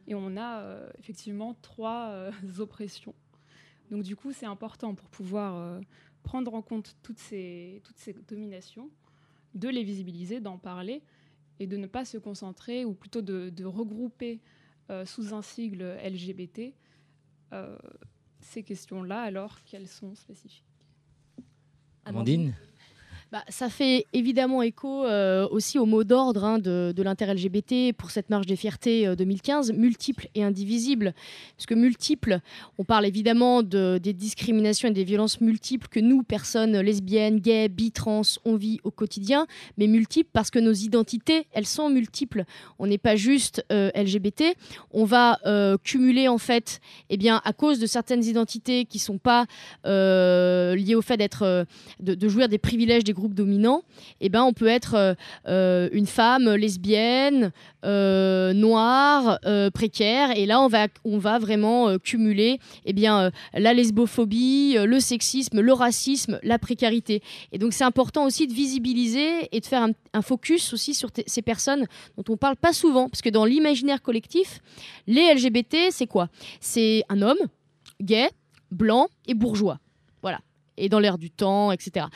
[0.08, 3.16] et on a euh, effectivement trois euh, oppressions.
[3.92, 5.80] Donc du coup, c'est important pour pouvoir euh,
[6.24, 7.82] prendre en compte toutes ces,
[8.28, 8.90] dominations,
[9.56, 11.02] de les visibiliser, d'en parler,
[11.60, 14.40] et de ne pas se concentrer, ou plutôt de, regrouper
[15.06, 16.74] sous un sigle LGBT
[18.42, 20.64] ces questions-là alors qu'elles sont spécifiques?
[22.06, 22.56] Amandine?
[23.30, 28.30] Bah, ça fait évidemment écho euh, aussi au mot d'ordre hein, de, l'inter-LGBT pour cette
[28.30, 31.14] marche des fiertés 2015, euh, multiple et indivisible.
[31.58, 32.40] Parce que multiple,
[32.78, 37.68] on parle évidemment de, des discriminations et des violences multiples que nous, personnes lesbiennes, gays,
[37.68, 39.46] bi, trans, on vit au quotidien,
[39.78, 42.46] mais multiples parce que nos identités, elles sont multiples.
[42.80, 44.56] On n'est pas juste euh, LGBT,
[44.92, 45.40] on va
[45.84, 49.46] cumuler en fait, eh bien, à cause de certaines identités qui ne sont pas
[49.84, 51.66] liées au fait d'être,
[52.00, 53.82] de, de jouir des privilèges des groupes dominants,
[54.22, 55.16] eh ben, on peut être
[55.46, 57.52] une femme lesbienne,
[57.84, 59.40] noire,
[59.74, 65.62] précaire, et là on va, on va vraiment cumuler eh bien, la lesbophobie, le sexisme,
[65.62, 67.22] le racisme, la précarité.
[67.52, 71.42] Et donc c'est important aussi de visibiliser et de faire un, focus aussi sur ces
[71.42, 71.86] personnes
[72.18, 74.60] dont on parle pas souvent, parce que dans l'imaginaire collectif,
[75.06, 76.30] les LGBT, c'est quoi?
[76.60, 77.38] C'est un homme
[78.02, 78.30] gay,
[78.72, 79.80] blanc et bourgeois.
[80.22, 80.40] Voilà
[80.78, 82.08] et dans l'air du temps, etc.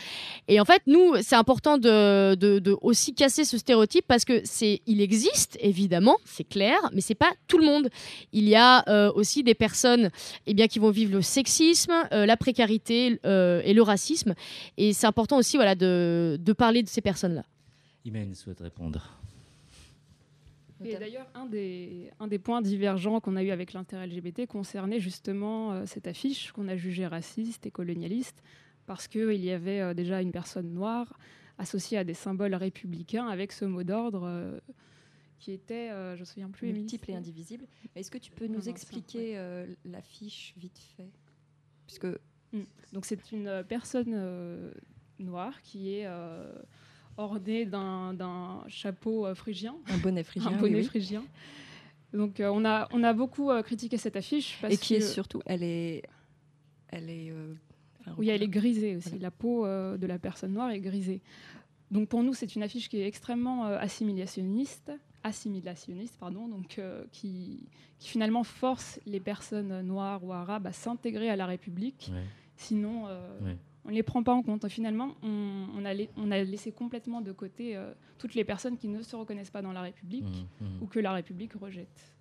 [0.47, 5.01] Et en fait, nous, c'est important de, aussi casser ce stéréotype parce que c'est, il
[5.01, 7.89] existe évidemment, c'est clair, mais c'est pas tout le monde.
[8.31, 10.09] Il y a euh, aussi des personnes,
[10.45, 14.35] eh bien, qui vont vivre le sexisme, euh, la précarité euh, et le racisme,
[14.77, 17.43] et c'est important aussi, voilà, de, de parler de ces personnes-là.
[18.05, 19.20] Imen souhaite répondre.
[20.83, 24.99] Et d'ailleurs, un des, un des points divergents qu'on a eu avec l'intérêt LGBT concernait
[24.99, 28.41] justement euh, cette affiche qu'on a jugée raciste et colonialiste,
[28.85, 31.17] parce qu'il y avait euh, déjà une personne noire
[31.57, 34.59] associée à des symboles républicains avec ce mot d'ordre euh,
[35.37, 37.65] qui était, je ne me souviens plus, multiple et indivisible.
[37.95, 39.39] Est-ce que tu peux nous expliquer
[39.85, 41.09] l'affiche vite fait?
[41.87, 42.05] Puisque...
[42.53, 42.65] Hmm.
[42.93, 44.71] Donc c'est une personne
[45.17, 46.07] noire qui est
[47.21, 49.75] orné d'un chapeau euh, phrygien.
[49.87, 50.51] Un bonnet phrygien.
[50.53, 51.23] Un bonnet phrygien.
[52.13, 54.57] Donc euh, on, a, on a beaucoup euh, critiqué cette affiche.
[54.61, 56.03] Parce Et qui est surtout, elle est...
[56.89, 57.33] Elle est
[58.17, 59.17] oui, elle est grisée aussi.
[59.19, 61.21] La peau de la personne noire est grisée.
[61.91, 64.91] Donc pour nous, c'est une affiche qui est extrêmement assimilationniste,
[65.23, 67.69] assimilationniste pardon, donc qui,
[67.99, 72.11] qui, finalement force les personnes noires ou arabes à s'intégrer à la République.
[72.57, 73.05] Sinon,
[73.85, 74.67] on ne les prend pas en compte.
[74.67, 79.01] Finalement, on, a, on a, laissé complètement de côté euh, toutes les personnes qui ne
[79.01, 80.81] se reconnaissent pas dans la République mmh, mmh.
[80.81, 82.15] ou que la République rejette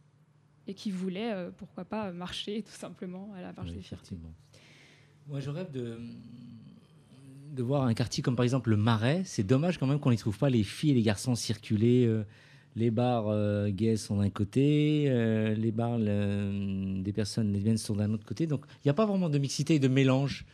[0.67, 4.17] et qui voulaient, euh, pourquoi pas, marcher tout simplement à la marche des fiertés.
[5.27, 5.99] Moi, je rêve de,
[7.53, 9.23] de voir un quartier comme par exemple le Marais.
[9.25, 12.07] C'est dommage quand même qu'on n'y trouve pas les filles et les garçons circuler.
[12.07, 12.25] Euh,
[12.77, 13.27] les bars
[13.71, 15.07] gays sont d'un côté,
[15.57, 18.47] les bars des personnes lesbiennes sont d'un autre côté.
[18.47, 20.47] Donc, il n'y a pas vraiment de mixité et de mélange.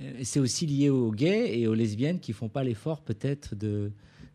[0.00, 3.54] Euh, c'est aussi lié aux gays et aux lesbiennes qui font pas l'effort peut-être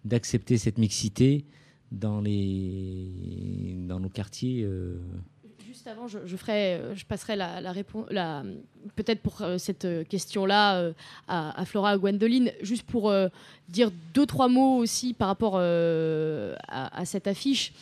[0.03, 1.45] d'accepter cette mixité
[1.91, 4.63] dans les dans nos quartiers.
[4.63, 4.97] Euh.
[5.65, 8.43] Juste avant, je, ferai, euh, je passerai la, réponse, la,
[8.95, 10.91] peut-être pour cette question-là
[11.27, 13.13] à, Flora, à Gwendoline, juste pour
[13.69, 17.73] dire deux trois mots aussi par rapport à, cette affiche.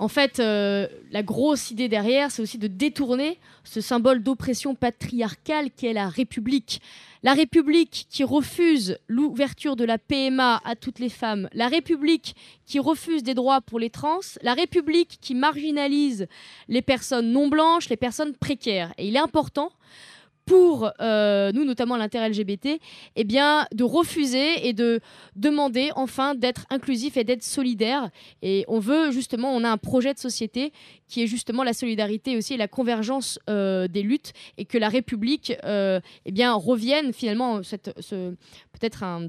[0.00, 5.92] En fait, la grosse idée derrière, c'est aussi de détourner ce symbole d'oppression patriarcale qu'est
[5.92, 6.80] la République.
[7.22, 12.34] La République qui refuse l'ouverture de la PMA à toutes les femmes, la République
[12.64, 16.28] qui refuse des droits pour les trans, la République qui marginalise
[16.68, 18.94] les personnes non blanches, les personnes précaires.
[18.96, 19.70] Et il est important
[20.50, 22.80] pour euh, nous, notamment l'intérêt LGBT,
[23.14, 24.98] eh bien, de refuser et de
[25.36, 28.10] demander enfin d'être inclusif et d'être solidaire.
[28.42, 30.72] Et on veut justement, on a un projet de société
[31.06, 34.88] qui est justement la solidarité aussi et la convergence euh, des luttes et que la
[34.88, 39.28] République euh, eh bien, revienne finalement ce, peut-être un,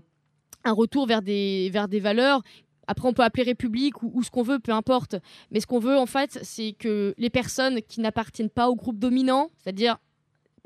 [0.65, 2.41] retour vers des, vers des valeurs
[2.87, 5.15] après, on peut appeler République ou ce qu'on veut, peu importe.
[5.51, 8.97] Mais ce qu'on veut, en fait, c'est que les personnes qui n'appartiennent pas au groupe
[8.99, 9.97] dominant, c'est-à-dire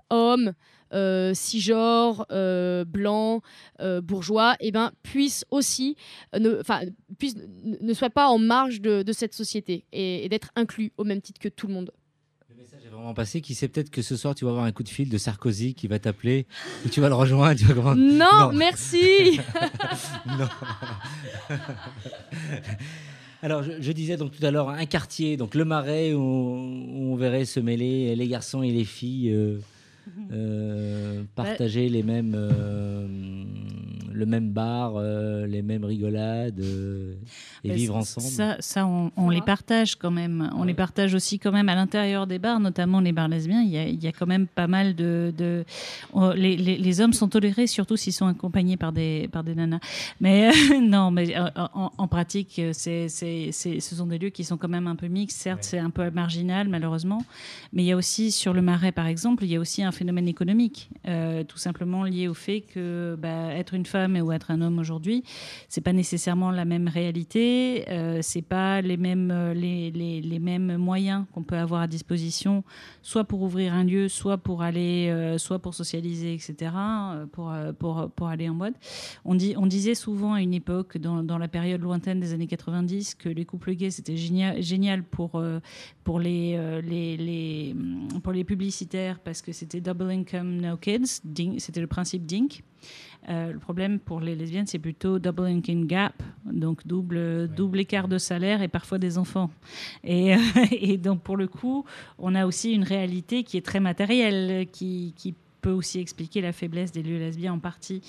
[0.10, 0.54] hommes,
[0.94, 3.42] euh, cisgenres, euh, blancs,
[3.82, 5.96] euh, bourgeois, eh ben, puissent aussi,
[6.34, 6.62] ne,
[7.18, 11.40] puissent, ne soient pas en marge de, cette société et, d'être inclus au même titre
[11.40, 11.92] que tout le monde.
[12.50, 13.42] Le message est vraiment passé.
[13.42, 15.74] Qui sait peut-être que ce soir tu vas avoir un coup de fil de Sarkozy
[15.74, 16.46] qui va t'appeler
[16.86, 17.96] et tu vas le rejoindre.
[17.96, 19.40] non, merci.
[20.26, 20.48] non.
[23.42, 27.46] Alors, je, disais donc tout à l'heure un quartier, donc le Marais, où, on verrait
[27.46, 29.30] se mêler les garçons et les filles.
[29.30, 29.60] Euh,
[31.36, 33.35] partager les mêmes, euh,
[34.16, 36.64] le même bar, euh, les mêmes rigolades
[37.64, 38.28] et vivre ensemble.
[38.28, 40.50] Ça, ça on, les partage quand même.
[40.56, 43.62] On les partage aussi quand même à l'intérieur des bars, notamment les bars lesbiens.
[43.62, 45.34] Il y a, il y a quand même pas mal de.
[45.38, 45.66] de
[46.36, 49.80] les, les, les, hommes sont tolérés, surtout s'ils sont accompagnés par des, par des nanas.
[50.22, 50.52] Mais
[50.82, 54.88] non, mais en, en pratique, c'est, c'est, ce sont des lieux qui sont quand même
[54.88, 55.38] un peu mixtes.
[55.38, 57.24] Certes, c'est un peu marginal, malheureusement.
[57.74, 59.92] Mais il y a aussi, sur le Marais, par exemple, il y a aussi un
[59.92, 64.52] phénomène économique, euh, tout simplement lié au fait que bah, être une femme ou être
[64.52, 65.24] un homme aujourd'hui,
[65.70, 70.40] c'est pas nécessairement la même réalité, euh, c'est pas les mêmes euh, les, les, les
[70.40, 72.64] mêmes moyens qu'on peut avoir à disposition,
[73.02, 76.72] soit pour ouvrir un lieu, soit pour aller, euh, soit pour socialiser, etc.,
[77.32, 78.74] pour pour pour aller en mode.
[79.26, 82.48] On dit on disait souvent à une époque dans, dans la période lointaine des années
[82.48, 85.42] 90 que les couples gays c'était génial génial pour
[86.04, 87.76] pour les, les, les
[88.24, 91.22] pour les publicitaires parce que c'était double income, no kids.
[91.58, 92.64] C'était le principe DINK.
[93.30, 98.08] Euh, le problème pour les lesbiennes, c'est plutôt double income gap, donc double, double écart
[98.08, 99.50] de salaire et parfois des enfants.
[100.04, 100.36] Et,
[100.72, 101.86] et, donc, pour le coup,
[102.20, 106.52] on a aussi une réalité qui est très matérielle, qui, qui peut aussi expliquer la
[106.52, 108.02] faiblesse des lieux lesbiens en partie.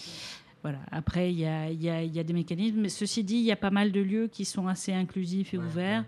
[0.67, 0.81] Voilà.
[0.91, 2.81] Après, il y a, y, a, y a, des mécanismes.
[2.81, 5.59] Mais ceci dit, il y a pas mal de lieux qui sont assez inclusifs et
[5.59, 6.05] ouverts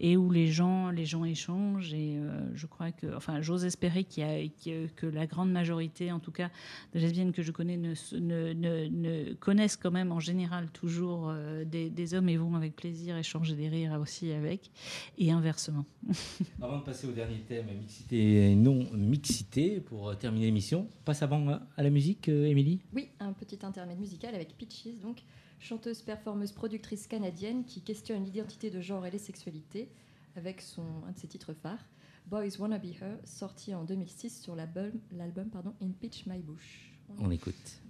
[0.00, 1.94] et où les gens, les gens échangent.
[1.94, 6.10] Et euh, je crois que, enfin, j'ose espérer qu'il y a, que la grande majorité,
[6.10, 6.50] en tout cas,
[6.92, 11.64] de lesbiennes que je connais, ne, ne, ne, connaissent quand même en général toujours euh,
[11.64, 14.72] des, des, hommes et vont avec plaisir échanger des rires aussi avec,
[15.18, 15.84] et inversement.
[16.60, 21.60] Avant de passer au dernier thème, mixité et non mixité, pour terminer l'émission, passe avant
[21.76, 22.80] à la musique, Émilie?
[22.92, 25.22] Oui, un petit intermède musicale avec Peaches, donc
[25.58, 29.90] chanteuse, performeuse, productrice canadienne qui questionne l'identité de genre et les sexualités
[30.36, 31.84] avec son, un de ses titres phares,
[32.26, 34.92] Boys Wanna Be Her, sorti en 2006 sur l'album
[35.80, 36.92] In Pitch My Bush.
[37.08, 37.82] On, On écoute.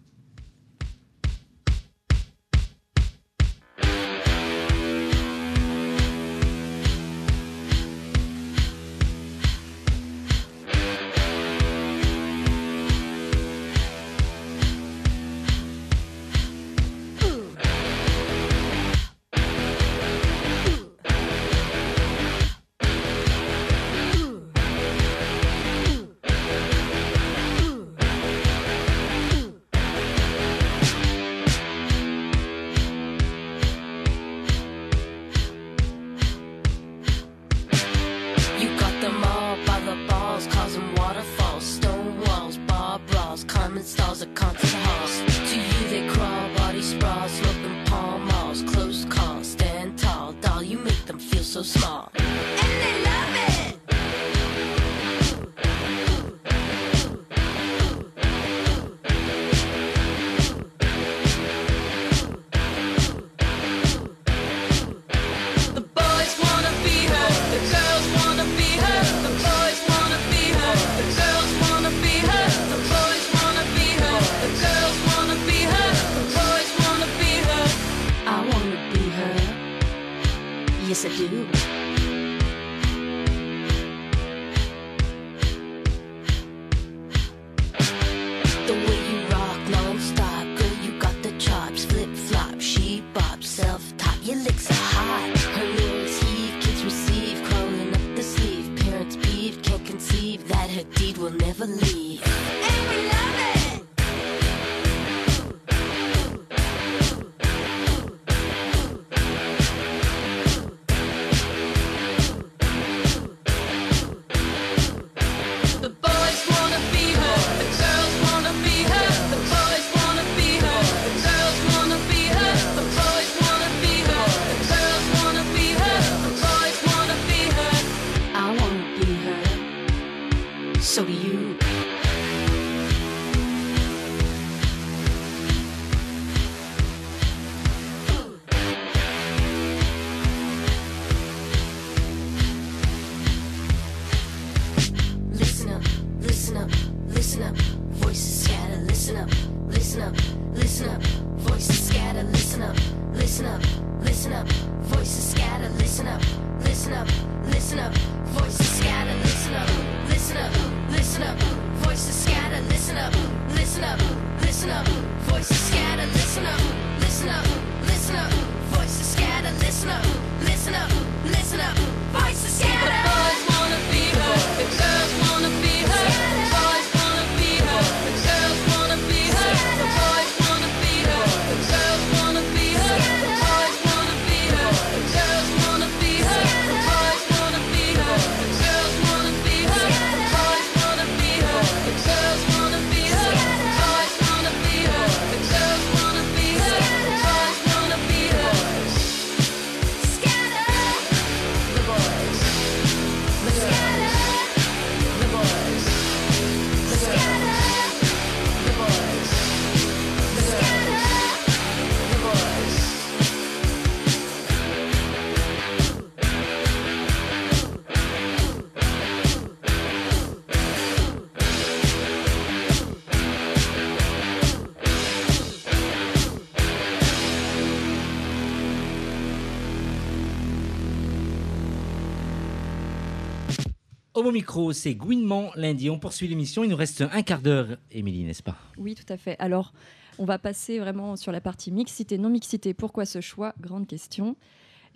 [234.20, 235.88] Au micro, c'est Gouinement lundi.
[235.88, 236.62] On poursuit l'émission.
[236.62, 238.56] Il nous reste un quart d'heure, Émilie, n'est-ce pas?
[238.76, 239.34] Oui, tout à fait.
[239.38, 239.72] Alors,
[240.18, 242.74] on va passer vraiment sur la partie mixité, non-mixité.
[242.74, 243.54] Pourquoi ce choix?
[243.60, 244.36] Grande question.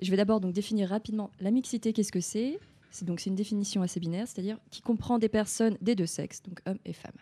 [0.02, 2.60] Je vais d'abord donc définir rapidement la mixité, qu'est-ce que c'est?
[2.90, 6.42] C'est donc c'est une définition assez binaire, c'est-à-dire qui comprend des personnes des deux sexes,
[6.42, 7.16] donc hommes et femmes.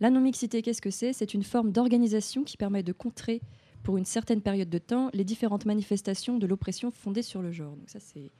[0.00, 1.12] La non-mixité, qu'est-ce que c'est?
[1.12, 3.42] C'est une forme d'organisation qui permet de contrer
[3.82, 7.76] pour une certaine période de temps les différentes manifestations de l'oppression fondée sur le genre.
[7.76, 8.30] Donc ça c'est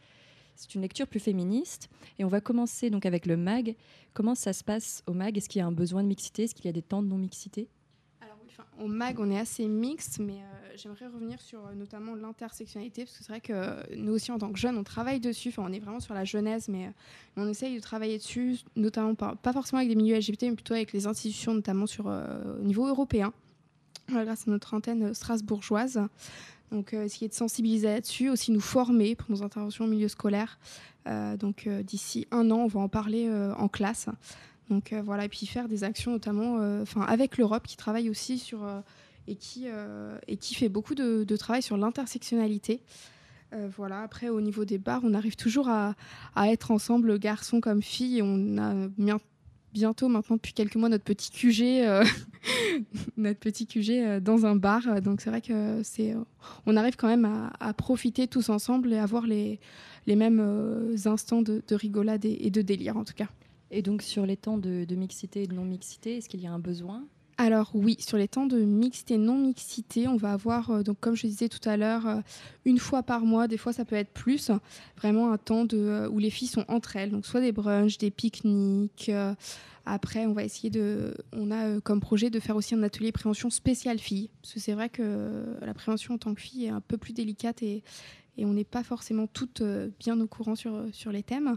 [0.55, 1.89] c'est une lecture plus féministe
[2.19, 3.77] et on va commencer donc avec le MAG.
[4.15, 5.37] Comment ça se passe au MAG?
[5.37, 6.45] Est-ce qu'il y a un besoin de mixité?
[6.45, 7.69] Est-ce qu'il y a des temps de non-mixité?
[8.81, 13.19] Au MAG, on est assez mixte, mais euh, j'aimerais revenir sur euh, notamment l'intersectionnalité, parce
[13.19, 15.51] que c'est vrai que euh, nous aussi, en tant que jeunes, on travaille dessus.
[15.51, 16.91] Enfin, on est vraiment sur la jeunesse, mais
[17.37, 20.93] on essaye de travailler dessus, notamment pas, forcément avec des milieux LGBT, mais plutôt avec
[20.93, 23.33] les institutions, notamment sur, au niveau européen,
[24.09, 26.01] grâce à notre antenne strasbourgeoise.
[26.73, 30.59] Donc, essayer de sensibiliser là-dessus, aussi nous former pour nos interventions au milieu scolaire.
[31.07, 34.09] donc, d'ici un an, on va en parler en classe.
[34.73, 38.09] Donc euh, voilà, et puis faire des actions notamment euh, enfin avec l'Europe qui travaille
[38.09, 38.81] aussi sur euh,
[39.29, 39.67] et qui,
[40.27, 42.83] et qui fait beaucoup de, travail sur l'intersectionnalité.
[43.77, 44.01] voilà.
[44.01, 45.95] Après, au niveau des bars, on arrive toujours à,
[46.37, 48.21] être ensemble, garçons comme filles.
[48.21, 48.89] On a
[49.73, 51.85] bientôt, maintenant, depuis quelques mois, notre petit QG,
[53.17, 55.01] notre petit QG dans un bar.
[55.01, 56.15] Donc, c'est vrai que c'est,
[56.67, 59.61] on arrive quand même à, profiter tous ensemble et avoir les,
[60.07, 63.29] les mêmes instants de, rigolade et de délire, en tout cas.
[63.73, 66.59] Et donc sur les temps de, mixité et de non-mixité, est-ce qu'il y a un
[66.59, 67.05] besoin?
[67.39, 71.27] Alors oui, sur les temps de mixité, non-mixité, on va avoir, euh, donc comme je
[71.27, 72.21] disais tout à l'heure, euh,
[72.65, 74.51] une fois par mois, des fois ça peut être plus,
[74.99, 78.11] vraiment un temps euh, où les filles sont entre elles, donc soit des brunchs, des
[78.11, 79.11] pique-niques.
[79.87, 83.51] après, on va essayer de, on a comme projet de faire aussi un atelier prévention
[83.51, 86.81] spécial filles, parce que c'est vrai que la prévention en tant que fille est un
[86.81, 87.83] peu plus délicate et,
[88.39, 91.57] et on n'est pas forcément toutes euh, bien au courant sur, euh, sur les thèmes.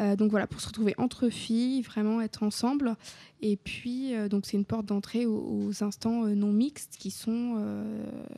[0.00, 2.96] Euh, donc voilà, pour se retrouver entre filles, vraiment être ensemble.
[3.40, 7.62] Et puis, donc c'est une porte d'entrée aux, instants non mixtes qui sont,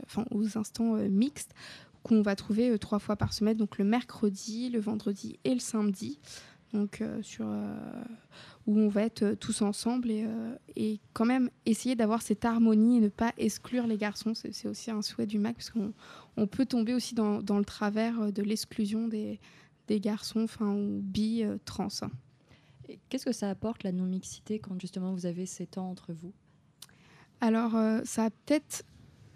[0.05, 1.55] enfin aux instants mixtes
[2.03, 6.19] qu'on va trouver trois fois par semaine, donc le mercredi, le vendredi et le samedi.
[6.73, 7.47] Donc sur
[8.69, 12.45] où on va être euh, tous ensemble et, euh, et quand même essayer d'avoir cette
[12.45, 14.35] harmonie et ne pas exclure les garçons.
[14.35, 15.95] C'est aussi un souhait du MAC, parce qu'on
[16.37, 19.41] on peut tomber aussi dans, dans le travers euh, de l'exclusion des,
[19.87, 21.89] des, garçons enfin, ou bi, trans.
[23.09, 26.35] Qu'est-ce que ça apporte la non-mixité quand justement vous avez ces temps entre vous?
[27.41, 27.73] Alors,
[28.05, 28.85] ça a peut-être.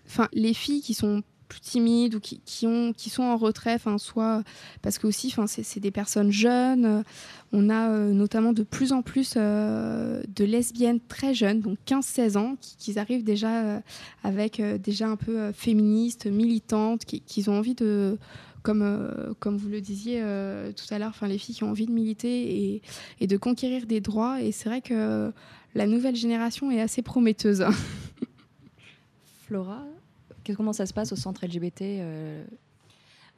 [0.07, 1.23] Enfin, les filles qui sont
[1.53, 4.43] plus timides ou qui, ont, qui sont en retrait, soit
[4.81, 7.05] parce que aussi, c'est des personnes jeunes.
[7.53, 12.39] On a euh, notamment de plus en plus euh, de lesbiennes très jeunes, donc 15-16
[12.39, 13.81] ans, qui, arrivent déjà euh,
[14.25, 18.17] avec déjà un peu féministes, militantes, qui, qui, ont envie de
[18.63, 20.23] comme, comme vous le disiez
[20.77, 22.83] tout à l'heure, les filles qui ont envie de militer et,
[23.21, 24.41] et de conquérir des droits.
[24.41, 25.31] Et c'est vrai que
[25.75, 27.67] la nouvelle génération est assez prometteuse.
[29.47, 29.85] Flora,
[30.57, 32.45] Comment ça se passe au centre LGBT euh,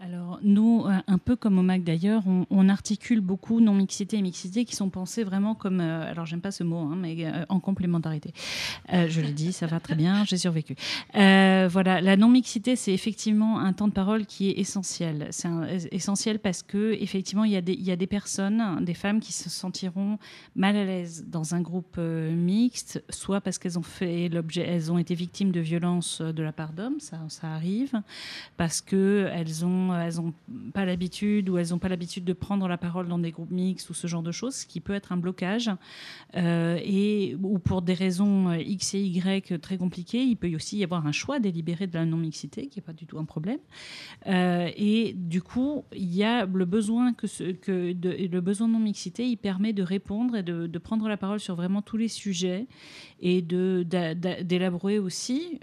[0.00, 4.74] alors nous, un peu comme au MAC d'ailleurs, on, articule beaucoup non-mixité et mixité qui
[4.74, 8.32] sont pensés vraiment comme, euh, alors j'aime pas ce mot, hein, mais euh, en complémentarité.
[8.92, 10.74] Euh, je l'ai dit, ça va très bien, j'ai survécu.
[11.12, 15.28] voilà, la non-mixité, c'est effectivement un temps de parole qui est essentiel.
[15.30, 15.48] C'est
[15.92, 19.20] essentiel parce que effectivement, il y, a des, il y a des personnes, des femmes
[19.20, 20.18] qui se sentiront
[20.56, 24.98] mal à l'aise dans un groupe mixte, soit parce qu'elles ont fait l'objet, elles ont
[24.98, 28.02] été victimes de violences de la part d'hommes, ça, ça arrive,
[28.56, 30.34] parce que elles ont euh, elles n'ont
[30.72, 33.88] pas l'habitude ou elles n'ont pas l'habitude de prendre la parole dans des groupes mixtes
[33.90, 35.70] ou ce genre de choses, ce qui peut être un blocage.
[36.36, 40.78] Euh, et, ou pour des raisons euh, X et Y très compliquées, il peut aussi
[40.78, 43.58] y avoir un choix délibéré de la non-mixité, qui n'est pas du tout un problème.
[44.26, 49.72] et du coup, il y a le besoin que, de, le besoin non-mixité, il permet
[49.72, 52.66] de répondre et de, prendre la parole sur vraiment tous les sujets
[53.26, 55.58] et d'élaborer aussi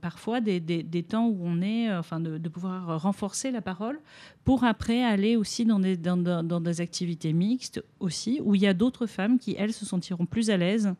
[0.00, 3.98] parfois des, des, temps où on est, enfin de, de pouvoir renforcer la parole
[4.44, 8.66] pour après aller aussi dans des, dans, dans, des activités mixtes aussi, où il y
[8.66, 10.94] a d'autres femmes qui, elles, se sentiront plus à l'aise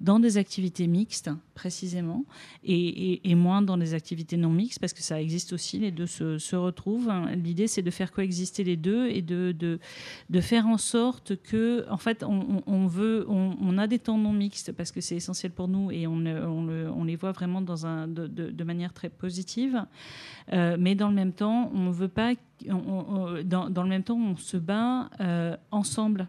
[0.00, 2.24] dans des activités mixtes, précisément,
[2.64, 6.38] et, moins dans des activités non mixtes, parce que ça existe aussi, les deux se,
[6.38, 7.12] se retrouvent.
[7.34, 9.78] L'idée, c'est de faire coexister les deux et de, de,
[10.30, 14.18] de, faire en sorte que, en fait, on, on veut, on, on, a des temps
[14.18, 17.86] non mixtes, parce que c'est essentiel pour nous, et on, on, les voit vraiment dans
[17.86, 19.84] un, de, de, manière très positive.
[20.52, 22.34] Euh, mais dans le même temps, on veut pas
[22.66, 26.28] dans, le même temps, on se bat euh, ensemble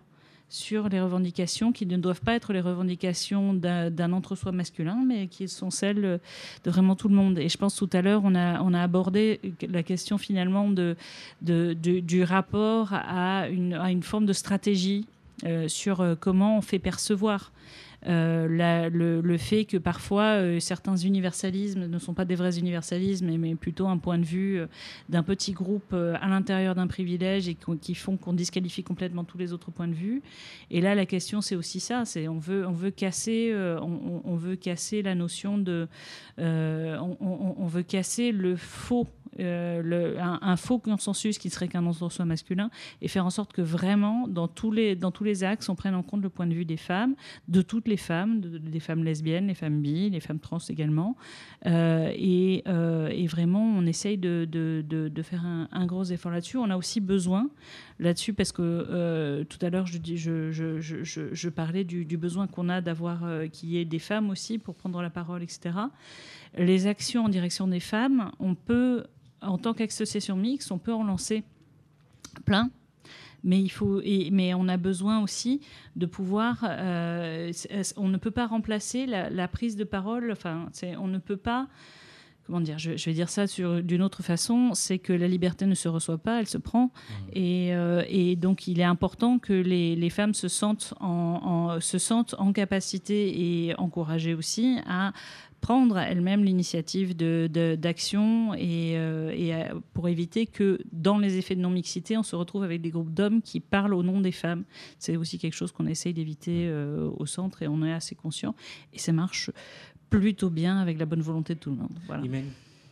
[0.49, 5.47] sur les revendications qui ne doivent pas être les revendications d'un entre-soi masculin, mais qui
[5.47, 6.19] sont celles
[6.63, 7.39] de vraiment tout le monde.
[7.39, 10.95] Et je pense tout à l'heure, on a, on a abordé la question finalement de,
[11.41, 15.07] de, du rapport à une, à une, forme de stratégie
[15.45, 17.51] euh, sur euh, comment on fait percevoir
[18.05, 23.97] le, fait que parfois certains universalismes ne sont pas des vrais universalismes, mais, plutôt un
[23.97, 24.59] point de vue
[25.09, 29.53] d'un petit groupe à l'intérieur d'un privilège et qui font qu'on disqualifie complètement tous les
[29.53, 30.21] autres points de vue.
[30.71, 34.55] Et là, la question, c'est aussi ça, c'est on veut, on veut casser, on, veut
[34.55, 35.87] casser la notion de,
[36.37, 39.07] on veut casser le faux
[39.39, 42.69] euh, un, faux consensus qui serait qu'un entre-soi masculin
[43.01, 45.95] et faire en sorte que vraiment, dans tous, les, dans tous les axes, on prenne
[45.95, 47.15] en compte le point de vue des femmes,
[47.47, 51.17] de toutes les femmes, des femmes lesbiennes, les femmes bi, les femmes trans également.
[51.65, 56.57] Euh, et, euh, et, vraiment, on essaye de, de, de, faire un, gros effort là-dessus.
[56.57, 57.49] On a aussi besoin
[57.99, 62.81] là-dessus parce que tout à l'heure, je, je, je, je, parlais du besoin qu'on a
[62.81, 65.75] d'avoir qu'il y ait des femmes aussi pour prendre la parole, etc.
[66.57, 69.03] Les actions en direction des femmes, on peut
[69.45, 71.43] en tant qu'association mixte, on peut en lancer
[72.45, 72.69] plein.
[73.43, 75.61] Mais, il faut, mais on a besoin aussi
[75.95, 76.65] de pouvoir.
[76.67, 77.51] Euh,
[77.95, 80.31] on ne peut pas remplacer la, prise de parole.
[80.31, 80.67] Enfin,
[80.99, 81.67] on ne peut pas.
[82.47, 84.73] Comment dire je, vais dire ça d'une autre façon.
[84.73, 86.85] C'est que la liberté ne se reçoit pas, elle se prend.
[86.85, 87.11] Mmh.
[87.37, 92.51] Euh, et, donc, il est important que les, femmes se sentent en, se sentent en
[92.51, 95.13] capacité et encouragées aussi à
[95.61, 101.61] prendre elle-même l'initiative d'action de, et, euh, euh, pour éviter que dans les effets de
[101.61, 104.63] non-mixité, on se retrouve avec des groupes d'hommes qui parlent au nom des femmes.
[104.99, 108.53] C'est aussi quelque chose qu'on essaye d'éviter euh, au centre et on est assez conscient.
[108.93, 109.49] Et ça marche
[110.09, 111.97] plutôt bien avec la bonne volonté de tout le monde.
[112.05, 112.23] Voilà.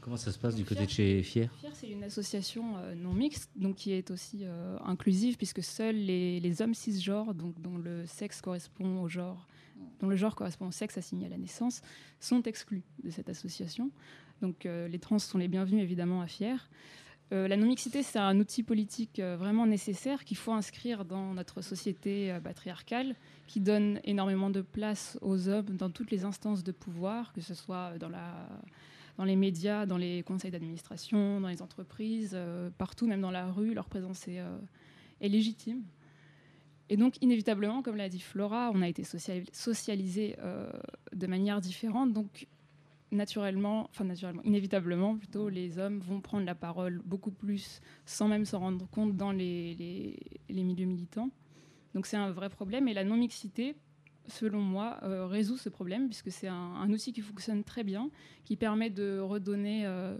[0.02, 1.50] Comment ça se passe du côté de chez Fier?
[1.60, 2.64] Fier, c'est une association
[2.98, 4.44] non mixte, donc qui est aussi
[4.86, 9.48] inclusive, puisque seuls les, les hommes cisgenres, donc dont le sexe correspond au genre
[10.00, 11.82] dont le genre correspond au sexe assigné à la naissance,
[12.20, 13.92] sont exclus de cette association.
[14.42, 16.58] Donc euh, les trans sont les bienvenus évidemment à FIER.
[17.32, 21.62] Euh, la non-mixité, c'est un outil politique euh, vraiment nécessaire qu'il faut inscrire dans notre
[21.62, 23.16] société patriarcale,
[23.48, 27.54] qui donne énormément de place aux hommes dans toutes les instances de pouvoir, que ce
[27.54, 28.50] soit dans, la,
[29.18, 32.38] dans les médias, dans les conseils d'administration, dans les entreprises,
[32.78, 34.42] partout, même dans la rue, leur présence est,
[35.22, 35.84] est légitime.
[36.94, 40.70] Et donc, inévitablement, comme l'a dit Flora, on a été socialisé euh,
[41.12, 42.14] de manière différente.
[42.14, 42.46] Donc,
[43.12, 48.46] naturellement, enfin naturellement, inévitablement, plutôt, les hommes vont prendre la parole beaucoup plus sans même
[48.46, 50.20] s'en rendre compte dans les,
[50.50, 51.32] milieux militants.
[51.96, 52.88] Donc, c'est un vrai problème.
[52.88, 53.76] Et la non-mixité,
[54.28, 58.12] selon moi, euh, résout ce problème, puisque c'est un, outil qui fonctionne très bien,
[58.46, 60.16] qui permet de redonner euh,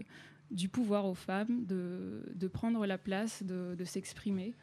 [0.50, 4.54] du pouvoir aux femmes, de, prendre la place, de s'exprimer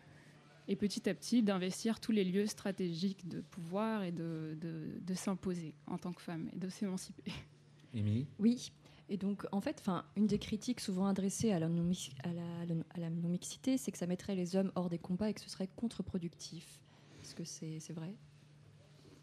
[0.72, 5.76] et petit à petit d'investir tous les lieux stratégiques de pouvoir et de, de, s'imposer
[5.86, 7.30] en tant que femme et de s'émanciper.
[7.94, 8.72] Émilie Oui.
[9.10, 9.84] Et donc, en fait,
[10.16, 14.88] une des critiques souvent adressées à la, non-mixité, c'est que ça mettrait les hommes hors
[14.88, 16.80] des combats et que ce serait contre-productif.
[17.22, 18.16] Est-ce que c'est vrai?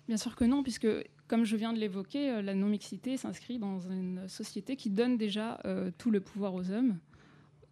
[0.07, 0.87] Bien sûr que non, puisque,
[1.29, 5.61] comme je viens de l'évoquer, euh, la non-mixité s'inscrit dans une société qui donne déjà
[5.65, 6.99] euh, tout le pouvoir aux hommes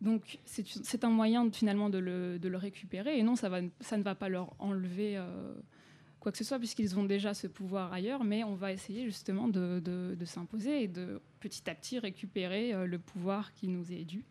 [0.01, 4.55] donc c'est un moyen finalement de le, récupérer et non, ça, ne va pas leur
[4.59, 5.55] enlever euh,
[6.20, 9.49] quoi que ce soit puisqu'ils ont déjà ce pouvoir ailleurs, mais on va essayer justement
[9.49, 14.24] de, s'imposer et de petit à petit récupérer euh, le pouvoir qui nous est dû.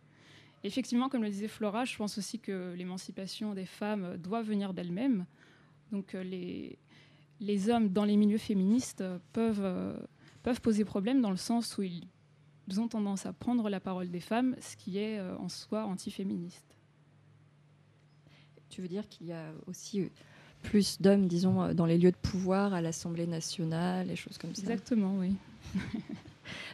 [0.64, 5.26] Effectivement, comme le disait Flora, je pense aussi que l'émancipation des femmes doit venir d'elles-mêmes.
[5.92, 9.04] Donc euh, les, hommes dans les milieux féministes
[9.34, 9.98] peuvent
[10.62, 12.08] poser problème dans le sens où ils
[12.80, 16.78] ont tendance à prendre la parole des femmes, ce qui est euh, en soi antiféministe.
[18.70, 20.10] Tu veux dire qu'il y a aussi euh,
[20.64, 24.54] plus d'hommes, disons, euh, dans les lieux de pouvoir, à l'Assemblée nationale, et choses comme
[24.54, 24.62] ça?
[24.62, 25.36] Exactement, oui.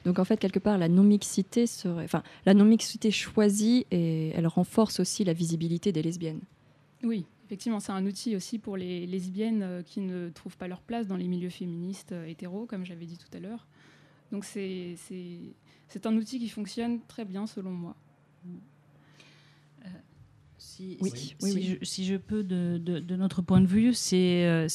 [0.06, 5.00] Donc en fait, quelque part, la non-mixité serait, enfin, la non-mixité choisie et elle renforce
[5.00, 6.42] aussi la visibilité des lesbiennes.
[7.04, 11.08] Oui, effectivement, c'est un outil aussi pour les lesbiennes qui ne trouvent pas leur place
[11.08, 13.66] dans les milieux féministes hétéros, comme j'avais dit tout à l'heure.
[14.32, 14.98] Donc c'est
[15.92, 17.96] c'est un outil qui fonctionne très bien selon moi.
[18.48, 19.90] Euh,
[20.58, 20.98] si,
[21.82, 24.68] si, je, peux, de, de, notre point de vue, c'est euh,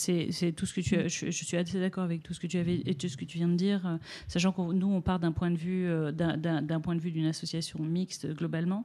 [0.55, 2.83] tout ce que tu as, je, suis assez d'accord avec tout ce que tu avais
[2.85, 3.97] et tout ce que tu viens de dire, euh,
[4.29, 7.83] sachant que nous on part d'un point de vue d'un point de vue d'une association
[7.83, 8.85] mixte globalement,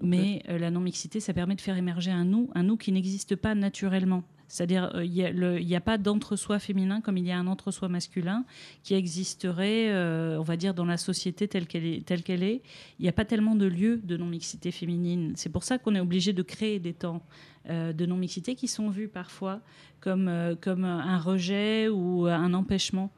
[0.00, 3.34] mais la non mixité ça permet de faire émerger un nous, un nous qui n'existe
[3.34, 4.22] pas naturellement.
[4.52, 8.44] C'est-à-dire, euh, il n'y a, pas d'entre-soi féminin comme il y a un entre-soi masculin
[8.82, 12.60] qui existerait, euh, on va dire, dans la société telle qu'elle est.
[12.98, 15.32] Il n'y a pas tellement de lieux de non-mixité féminine.
[15.36, 17.22] C'est pour ça qu'on est obligé de créer des temps
[17.70, 19.62] euh, de non-mixité qui sont vus parfois
[20.00, 23.10] comme un rejet ou un empêchement.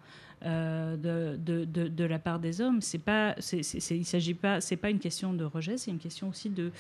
[0.45, 2.83] Euh, de, de, de, la part des hommes.
[2.83, 6.29] C'est pas, c'est, il s'agit pas, c'est pas une question de rejet, c'est une question
[6.29, 6.71] aussi de,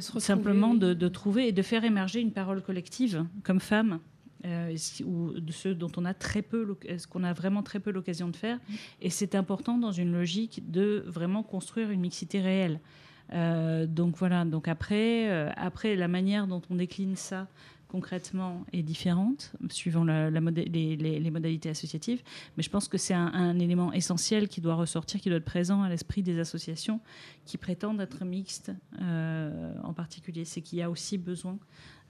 [0.00, 3.98] simplement de, trouver et de faire émerger une parole collective comme femme.
[5.04, 8.28] ou de ceux dont on a très peu, ce qu'on a vraiment très peu l'occasion
[8.28, 8.56] de faire.
[8.56, 8.74] Mm.
[9.02, 12.80] Et c'est important dans une logique de vraiment construire une mixité réelle.
[13.88, 14.46] donc voilà.
[14.46, 17.46] Donc après, après la manière dont on décline ça
[17.92, 22.22] concrètement est différente suivant les, modalités associatives,
[22.56, 25.82] mais je pense que c'est un, élément essentiel qui doit ressortir, qui doit être présent
[25.82, 27.00] à l'esprit des associations
[27.44, 28.72] qui prétendent être mixtes
[29.02, 30.46] euh, en particulier.
[30.46, 31.58] C'est qu'il y a aussi besoin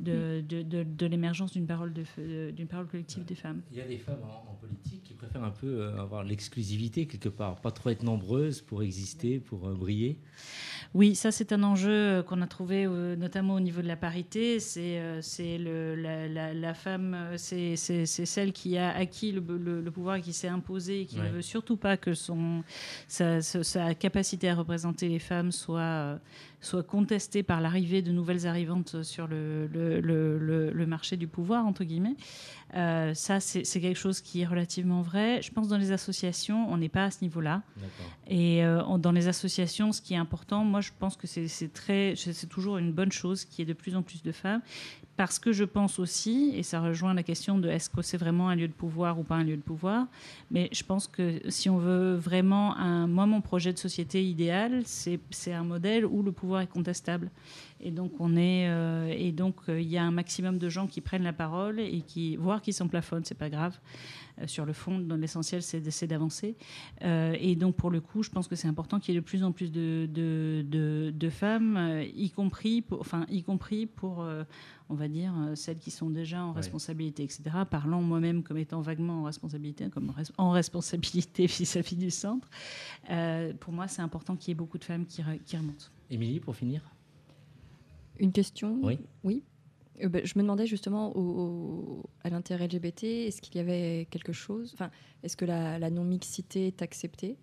[0.03, 3.63] de, de, l'émergence d'une parole, d'une parole collective des femmes.
[3.71, 7.29] Il y a des femmes en, politique qui préfèrent un peu euh, avoir l'exclusivité quelque
[7.29, 10.19] part, pas trop être nombreuses pour exister, pour euh, briller.
[10.95, 14.61] Oui, ça c'est un enjeu qu'on a trouvé notamment au niveau de la parité.
[14.61, 20.33] C'est c'est la, la, femme, c'est celle qui a acquis le, le, pouvoir et qui
[20.33, 22.63] s'est imposée et qui ne veut surtout pas que son,
[23.09, 26.19] sa, sa, capacité à représenter les femmes soit
[26.63, 31.85] soit contestée par l'arrivée de nouvelles arrivantes sur le, le, le, marché du pouvoir, entre
[31.85, 32.17] guillemets.
[32.75, 35.43] Euh, ça, c'est quelque chose qui est relativement vrai.
[35.43, 37.63] Je pense dans les associations, on n'est pas à ce niveau-là.
[38.29, 42.15] Et euh, dans les associations, ce qui est important, moi, je pense que c'est très,
[42.17, 44.63] c'est toujours une bonne chose qu'il y ait de plus en plus de femmes,
[45.17, 48.49] parce que je pense aussi, et ça rejoint la question de est-ce que c'est vraiment
[48.49, 50.07] un lieu de pouvoir ou pas un lieu de pouvoir,
[50.51, 54.83] mais je pense que si on veut vraiment un, moi, mon projet de société idéal,
[54.87, 57.31] c'est un modèle où le pouvoir est contestable.
[57.83, 60.87] Et donc, on est, euh, et donc, euh, il y a un maximum de gens
[60.87, 63.79] qui prennent la parole et qui, voire qui s'en plafonnent, c'est pas grave.
[64.41, 66.57] Euh, sur le fond, l'essentiel, c'est d'avancer.
[67.03, 69.43] et donc, pour le coup, je pense que c'est important qu'il y ait de plus
[69.43, 70.65] en plus de, de,
[71.13, 74.25] de, femmes, y compris, pour, enfin, y compris pour,
[74.89, 77.43] on va dire, celles qui sont déjà en responsabilité, etc.
[77.69, 82.49] Parlant moi-même comme étant vaguement en responsabilité, comme en responsabilité vis-à-vis du centre.
[83.59, 85.87] pour moi, c'est important qu'il y ait beaucoup de femmes qui, qui remontent.
[86.11, 86.83] Émilie, pour finir?
[88.23, 88.99] Une question Oui.
[89.25, 89.43] Oui.
[90.03, 91.13] Euh, ben, je me demandais justement
[92.25, 94.91] à l'intérêt LGBT, est-ce qu'il y avait quelque chose enfin,
[95.23, 97.37] Est-ce que la, non-mixité est acceptée?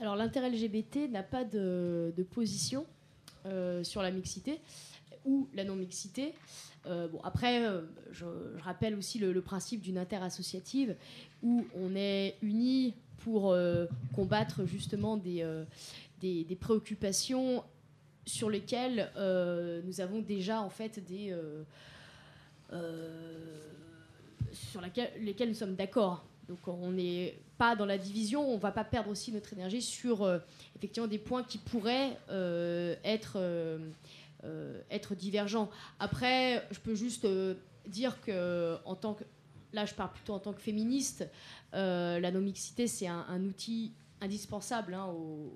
[0.00, 2.86] Alors l'intérêt LGBT n'a pas de, position
[3.44, 4.60] euh, sur la mixité
[5.24, 6.34] ou la non-mixité.
[6.86, 7.62] Euh, bon, après,
[8.12, 8.24] je,
[8.60, 10.94] rappelle aussi le, principe d'une interassociative
[11.42, 13.56] où on est unis pour
[14.14, 15.44] combattre justement des,
[16.20, 17.64] des préoccupations
[18.26, 21.62] sur lesquels euh, nous avons déjà en fait des euh,
[22.72, 23.60] euh,
[24.52, 26.24] sur lesquels nous sommes d'accord.
[26.48, 30.28] Donc on n'est pas dans la division, on va pas perdre aussi notre énergie sur
[30.76, 32.16] effectivement des points qui pourraient
[33.02, 33.80] être,
[34.88, 35.68] être divergents.
[35.98, 37.26] Après, je peux juste
[37.88, 39.24] dire que en tant que
[39.72, 41.28] là je parle plutôt en tant que féministe,
[41.72, 45.52] la non-mixité c'est un, outil indispensable hein, aux,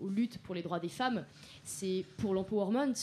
[0.00, 1.24] aux, luttes pour les droits des femmes
[1.64, 2.94] c'est pour l'empowerment.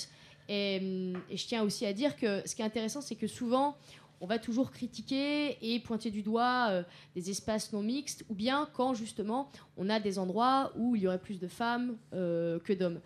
[0.48, 3.28] Et, hum, et, je tiens aussi à dire que ce qui est intéressant, c'est que
[3.28, 3.76] souvent,
[4.22, 6.84] on va toujours critiquer et pointer du doigt euh,
[7.16, 11.08] des espaces non mixtes, ou bien quand justement on a des endroits où il y
[11.08, 13.00] aurait plus de femmes euh, que d'hommes.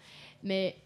[0.44, 0.78] Mais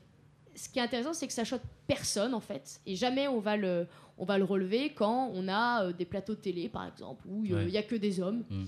[0.56, 3.58] ce qui est intéressant, c'est que ça choque personne en fait, et jamais on va
[3.58, 3.88] le,
[4.18, 7.44] on va le relever quand on a euh, des plateaux de télé, par exemple, où
[7.46, 8.44] il n'y a que des hommes.
[8.50, 8.64] Mmh.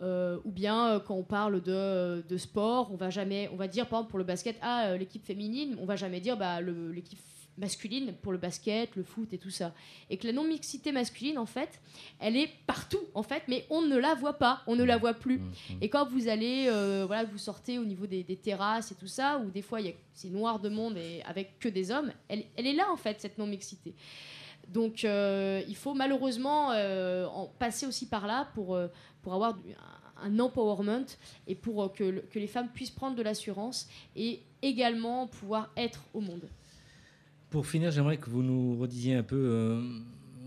[0.00, 3.68] Euh, ou bien euh, quand on parle de, de, sport, on va jamais, on va
[3.68, 6.60] dire par exemple pour le basket, ah euh, l'équipe féminine, on va jamais dire bah,
[6.60, 7.18] l'équipe
[7.56, 9.72] masculine pour le basket, le foot et tout ça.
[10.10, 11.80] Et que la non mixité masculine en fait,
[12.18, 15.14] elle est partout en fait, mais on ne la voit pas, on ne la voit
[15.14, 15.38] plus.
[15.38, 15.82] Mmh, mmh.
[15.82, 16.64] Et quand vous allez,
[17.06, 19.78] voilà, vous sortez au niveau des, terrasses et tout ça, où des fois
[20.12, 23.20] c'est noir de monde et avec que des hommes, elle, elle est là en fait
[23.20, 23.94] cette non mixité.
[24.66, 28.76] Donc il faut malheureusement en passer aussi par là pour,
[29.24, 29.58] pour avoir
[30.22, 31.06] un empowerment
[31.48, 36.20] et pour euh, que, les femmes puissent prendre de l'assurance et également pouvoir être au
[36.20, 36.48] monde.
[37.50, 39.82] Pour finir, j'aimerais que vous nous redisiez un peu euh,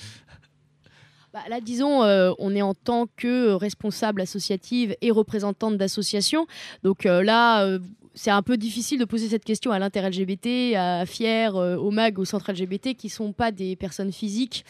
[1.32, 2.02] Bah, là, disons,
[2.38, 6.46] on est en tant que responsable associative et représentante d'association.
[6.82, 7.78] Donc là,
[8.14, 12.18] c'est un peu difficile de poser cette question à l'inter-LGBT, à Fier, euh, au MAG,
[12.18, 14.64] au centre LGBT, qui sont pas des personnes physiques.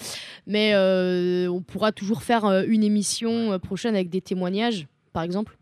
[0.46, 5.56] Mais euh, on pourra toujours faire euh, une émission prochaine avec des témoignages, par exemple.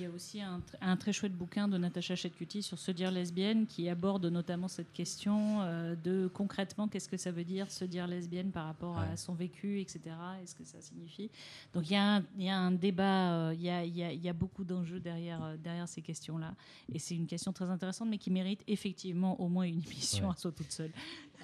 [0.00, 3.66] Il y a aussi un, très chouette bouquin de Natacha Chetcuti sur se dire lesbienne
[3.66, 8.06] qui aborde notamment cette question euh, de concrètement qu'est-ce que ça veut dire se dire
[8.06, 10.00] lesbienne par rapport à son vécu, etc.
[10.42, 11.30] Est-ce que ça signifie?
[11.74, 12.22] Donc il y, a
[12.56, 16.54] un, débat, il, y a, beaucoup d'enjeux derrière, euh, derrière ces questions-là.
[16.94, 20.36] Et c'est une question très intéressante, mais qui mérite effectivement au moins une émission à
[20.36, 20.92] soi toute seule.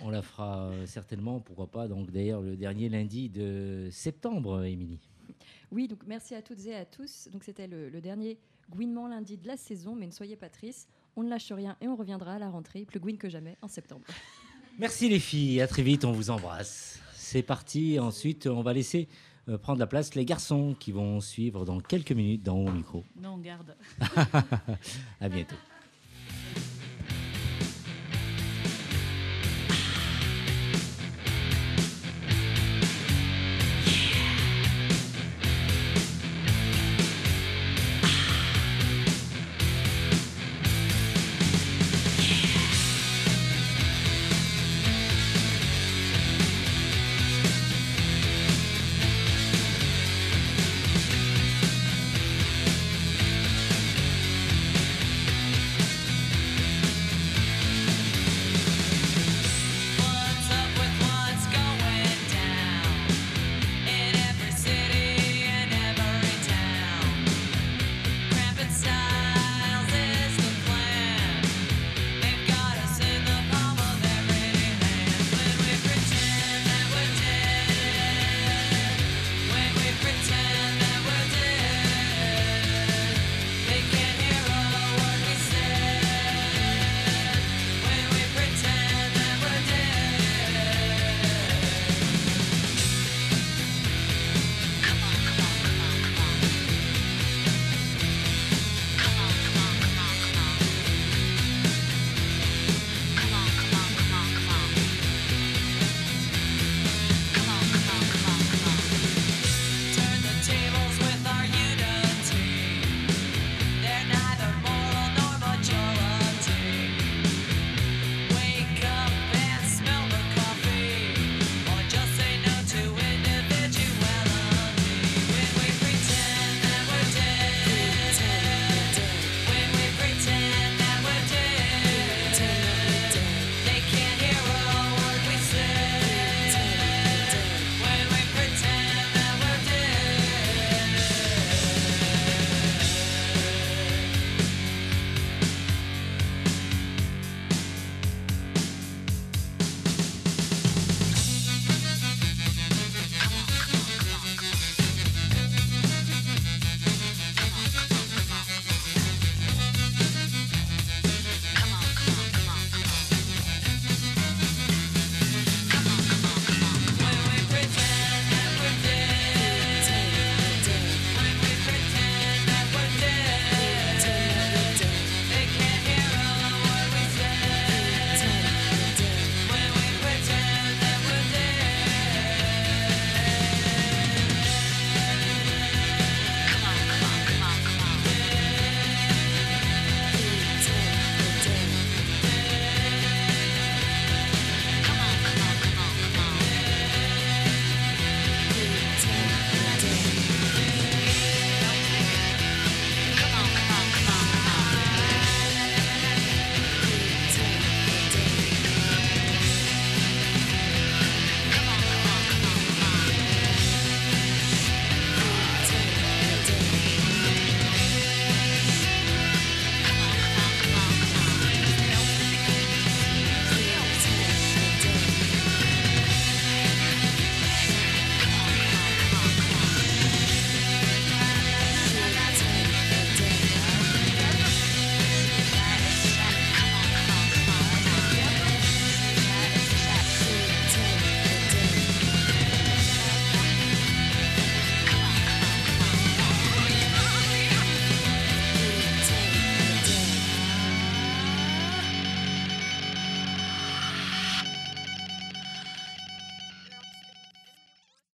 [0.00, 5.00] On la fera euh, certainement, pourquoi pas, donc d'ailleurs le dernier lundi de septembre, Émilie.
[5.72, 7.28] Oui, donc merci à toutes et à tous.
[7.32, 8.38] Donc c'était le, dernier
[8.68, 11.86] Gouinement lundi de la saison, mais ne soyez pas tristes, on ne lâche rien et
[11.86, 14.04] on reviendra à la rentrée, plus gouine que jamais, en septembre.
[14.78, 17.00] Merci les filles, à très vite, on vous embrasse.
[17.14, 19.08] C'est parti, ensuite on va laisser
[19.48, 23.04] euh, prendre la place les garçons qui vont suivre dans quelques minutes dans mon micro.
[23.22, 23.76] Non, garde.
[25.20, 25.56] à bientôt.